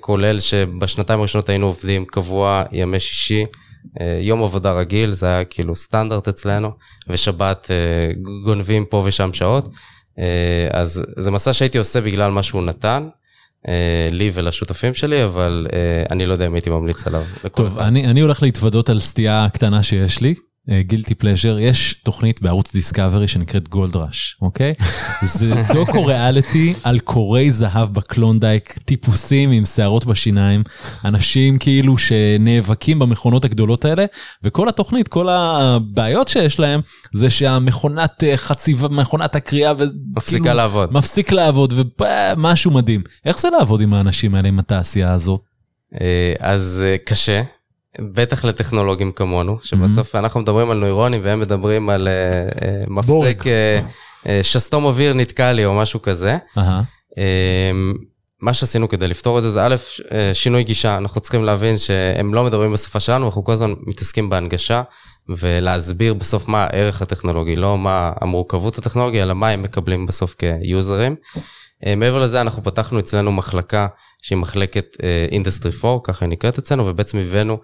כולל 0.00 0.40
שבשנתיים 0.40 1.18
הראשונות 1.18 1.48
היינו 1.48 1.66
עובדים 1.66 2.04
קבוע 2.04 2.62
ימי 2.72 3.00
שישי, 3.00 3.44
יום 4.22 4.42
עבודה 4.42 4.72
רגיל, 4.72 5.10
זה 5.10 5.26
היה 5.26 5.44
כאילו 5.44 5.76
סטנדרט 5.76 6.28
אצלנו, 6.28 6.70
ושבת 7.08 7.70
אה, 7.70 8.12
גונבים 8.44 8.84
פה 8.84 9.02
ושם 9.06 9.32
שעות. 9.32 9.68
אה, 10.18 10.68
אז 10.70 11.04
זה 11.16 11.30
מסע 11.30 11.52
שהייתי 11.52 11.78
עושה 11.78 12.00
בגלל 12.00 12.30
מה 12.30 12.42
שהוא 12.42 12.62
נתן. 12.62 13.08
אה, 13.68 14.08
לי 14.10 14.30
ולשותפים 14.34 14.94
שלי, 14.94 15.24
אבל 15.24 15.66
אה, 15.72 16.04
אני 16.10 16.26
לא 16.26 16.32
יודע 16.32 16.46
אם 16.46 16.54
הייתי 16.54 16.70
ממליץ 16.70 17.06
עליו 17.06 17.24
טוב. 17.54 17.78
אני, 17.78 18.06
אני 18.06 18.20
הולך 18.20 18.42
להתוודות 18.42 18.88
על 18.88 19.00
סטייה 19.00 19.46
קטנה 19.52 19.82
שיש 19.82 20.20
לי. 20.20 20.34
גילטי 20.70 21.14
פלז'ר, 21.14 21.58
יש 21.58 21.92
תוכנית 21.92 22.42
בערוץ 22.42 22.72
דיסקאברי 22.72 23.28
שנקראת 23.28 23.68
גולד 23.68 23.96
ראש, 23.96 24.36
אוקיי? 24.42 24.74
זה 25.22 25.54
דוקו 25.74 26.06
ריאליטי 26.06 26.74
על 26.82 26.98
קורי 26.98 27.50
זהב 27.50 27.94
בקלונדייק, 27.94 28.78
טיפוסים 28.84 29.50
עם 29.50 29.64
שערות 29.64 30.04
בשיניים, 30.04 30.62
אנשים 31.04 31.58
כאילו 31.58 31.98
שנאבקים 31.98 32.98
במכונות 32.98 33.44
הגדולות 33.44 33.84
האלה, 33.84 34.04
וכל 34.42 34.68
התוכנית, 34.68 35.08
כל 35.08 35.28
הבעיות 35.28 36.28
שיש 36.28 36.60
להם, 36.60 36.80
זה 37.14 37.30
שהמכונת 37.30 38.24
אה, 38.24 38.36
חציבה, 38.36 38.88
מכונת 38.88 39.34
הקריאה, 39.34 39.72
ו- 39.78 39.84
מפסיקה 40.16 40.42
כאילו, 40.42 40.54
לעבוד. 40.56 40.92
מפסיק 40.92 41.32
לעבוד, 41.32 41.74
ומשהו 42.00 42.70
מדהים. 42.70 43.02
איך 43.24 43.40
זה 43.40 43.48
לעבוד 43.58 43.80
עם 43.80 43.94
האנשים 43.94 44.34
האלה, 44.34 44.48
עם 44.48 44.58
התעשייה 44.58 45.12
הזאת? 45.12 45.40
אה, 46.00 46.34
אז 46.40 46.86
אה, 46.86 46.96
קשה, 46.98 47.42
בטח 48.00 48.44
לטכנולוגים 48.44 49.12
כמונו, 49.12 49.58
שבסוף 49.62 50.14
אנחנו 50.14 50.40
מדברים 50.40 50.70
על 50.70 50.78
נוירונים 50.78 51.20
והם 51.24 51.40
מדברים 51.40 51.90
על 51.90 52.08
אה, 52.08 52.14
אה, 52.14 52.82
מפסק. 52.88 53.42
אה, 53.46 53.80
אה, 54.26 54.40
שסתום 54.42 54.84
אוויר 54.84 55.14
נתקע 55.14 55.52
לי 55.52 55.64
או 55.64 55.74
משהו 55.74 56.02
כזה. 56.02 56.36
אהה. 56.58 56.82
אה, 57.18 57.70
מה 58.40 58.54
שעשינו 58.54 58.88
כדי 58.88 59.08
לפתור 59.08 59.38
את 59.38 59.42
זה 59.42 59.50
זה 59.50 59.66
א', 59.66 59.74
שינוי 60.32 60.64
גישה, 60.64 60.96
אנחנו 60.96 61.20
צריכים 61.20 61.44
להבין 61.44 61.76
שהם 61.76 62.34
לא 62.34 62.44
מדברים 62.44 62.72
בשפה 62.72 63.00
שלנו, 63.00 63.26
אנחנו 63.26 63.44
כל 63.44 63.52
הזמן 63.52 63.74
מתעסקים 63.86 64.30
בהנגשה 64.30 64.82
ולהסביר 65.28 66.14
בסוף 66.14 66.48
מה 66.48 66.64
הערך 66.64 67.02
הטכנולוגי, 67.02 67.56
לא 67.56 67.78
מה 67.78 68.12
המורכבות 68.20 68.78
הטכנולוגיה, 68.78 69.22
אלא 69.22 69.34
מה 69.34 69.48
הם 69.48 69.62
מקבלים 69.62 70.06
בסוף 70.06 70.34
כיוזרים. 70.38 71.16
מעבר 71.96 72.22
לזה, 72.22 72.40
אנחנו 72.40 72.62
פתחנו 72.62 72.98
אצלנו 72.98 73.32
מחלקה 73.32 73.86
שהיא 74.22 74.38
מחלקת 74.38 74.96
industry 75.30 75.72
4, 75.84 75.98
ככה 76.04 76.24
היא 76.24 76.30
נקראת 76.30 76.58
אצלנו, 76.58 76.86
ובעצם 76.86 77.18
הבאנו 77.18 77.58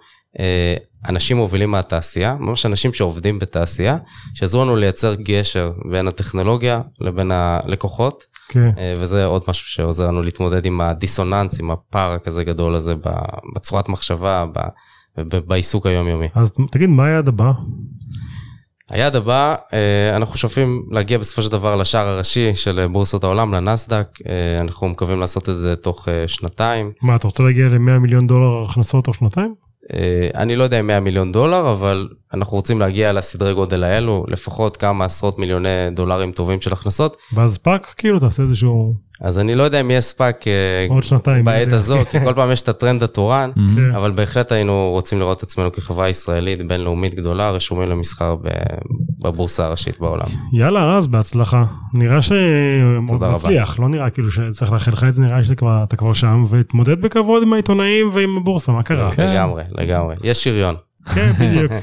אנשים 1.07 1.37
מובילים 1.37 1.71
מהתעשייה, 1.71 2.35
ממש 2.39 2.65
אנשים 2.65 2.93
שעובדים 2.93 3.39
בתעשייה, 3.39 3.97
שעזרו 4.33 4.63
לנו 4.63 4.75
לייצר 4.75 5.15
גשר 5.15 5.71
בין 5.91 6.07
הטכנולוגיה 6.07 6.81
לבין 7.01 7.31
הלקוחות, 7.31 8.23
כן. 8.49 8.69
וזה 9.01 9.25
עוד 9.25 9.43
משהו 9.47 9.67
שעוזר 9.67 10.07
לנו 10.07 10.21
להתמודד 10.21 10.65
עם 10.65 10.81
הדיסוננס, 10.81 11.59
עם 11.59 11.71
הפער 11.71 12.11
הכזה 12.11 12.43
גדול 12.43 12.75
הזה 12.75 12.95
בצורת 13.55 13.89
מחשבה, 13.89 14.45
בעיסוק 15.47 15.85
היומיומי. 15.85 16.27
אז 16.35 16.51
תגיד, 16.71 16.89
מה 16.89 17.05
היעד 17.05 17.27
הבא? 17.27 17.51
היעד 18.89 19.15
הבא, 19.15 19.55
אה, 19.73 20.15
אנחנו 20.15 20.37
שואפים 20.37 20.83
להגיע 20.91 21.17
בסופו 21.17 21.41
של 21.41 21.51
דבר 21.51 21.75
לשער 21.75 22.07
הראשי 22.07 22.55
של 22.55 22.87
בורסות 22.91 23.23
העולם, 23.23 23.53
לנסדק, 23.53 24.07
אה, 24.29 24.61
אנחנו 24.61 24.89
מקווים 24.89 25.19
לעשות 25.19 25.49
את 25.49 25.55
זה 25.55 25.75
תוך 25.75 26.07
אה, 26.07 26.27
שנתיים. 26.27 26.91
מה, 27.01 27.15
אתה 27.15 27.27
רוצה 27.27 27.43
להגיע 27.43 27.67
ל-100 27.67 27.99
מיליון 27.99 28.27
דולר 28.27 28.63
הכנסות 28.69 29.05
תוך 29.05 29.15
שנתיים? 29.15 29.53
אני 30.35 30.55
לא 30.55 30.63
יודע 30.63 30.79
אם 30.79 30.87
100 30.87 30.99
מיליון 30.99 31.31
דולר, 31.31 31.71
אבל 31.71 32.09
אנחנו 32.33 32.57
רוצים 32.57 32.79
להגיע 32.79 33.13
לסדרי 33.13 33.53
גודל 33.53 33.83
האלו, 33.83 34.25
לפחות 34.27 34.77
כמה 34.77 35.05
עשרות 35.05 35.39
מיליוני 35.39 35.69
דולרים 35.91 36.31
טובים 36.31 36.61
של 36.61 36.73
הכנסות. 36.73 37.17
ואז 37.33 37.57
ספאק, 37.57 37.93
כאילו 37.97 38.19
תעשה 38.19 38.43
איזשהו... 38.43 39.08
אז 39.21 39.39
אני 39.39 39.55
לא 39.55 39.63
יודע 39.63 39.81
אם 39.81 39.89
יהיה 39.89 40.01
SPAC 40.01 40.45
עוד 40.89 41.03
שנתיים 41.03 41.45
בעת 41.45 41.73
הזו, 41.73 41.97
כי 42.09 42.19
כל 42.19 42.33
פעם 42.33 42.51
יש 42.51 42.61
את 42.61 42.69
הטרנד 42.69 43.03
התורן, 43.03 43.51
כן. 43.75 43.95
אבל 43.95 44.11
בהחלט 44.11 44.51
היינו 44.51 44.89
רוצים 44.91 45.19
לראות 45.19 45.37
את 45.37 45.43
עצמנו 45.43 45.71
כחברה 45.71 46.09
ישראלית 46.09 46.67
בינלאומית 46.67 47.15
גדולה, 47.15 47.51
רשומים 47.51 47.89
למסחר 47.89 48.35
בבורסה 49.19 49.65
הראשית 49.65 49.99
בעולם. 49.99 50.27
יאללה, 50.53 50.97
אז 50.97 51.07
בהצלחה. 51.07 51.65
נראה 51.93 52.21
שמאוד 52.21 53.31
מצליח, 53.31 53.79
לא 53.79 53.89
נראה 53.89 54.09
כאילו 54.09 54.31
שצריך 54.31 54.71
לאחל 54.71 54.91
לך 54.91 55.03
את 55.03 55.13
זה, 55.13 55.21
נראה 55.21 55.43
שאתה 55.43 55.95
כבר 55.95 56.13
שם, 56.13 56.43
ותתמודד 56.49 57.01
בכבוד 57.01 57.43
עם 57.43 57.53
העיתונאים 57.53 58.09
ועם 58.13 58.37
הבורסה, 58.37 58.71
מה 58.71 58.83
קרה? 58.83 59.09
לגמרי, 59.17 59.63
לגמרי. 59.77 60.15
יש 60.23 60.43
שריון. 60.43 60.75
כן, 61.15 61.31
בדיוק. 61.39 61.71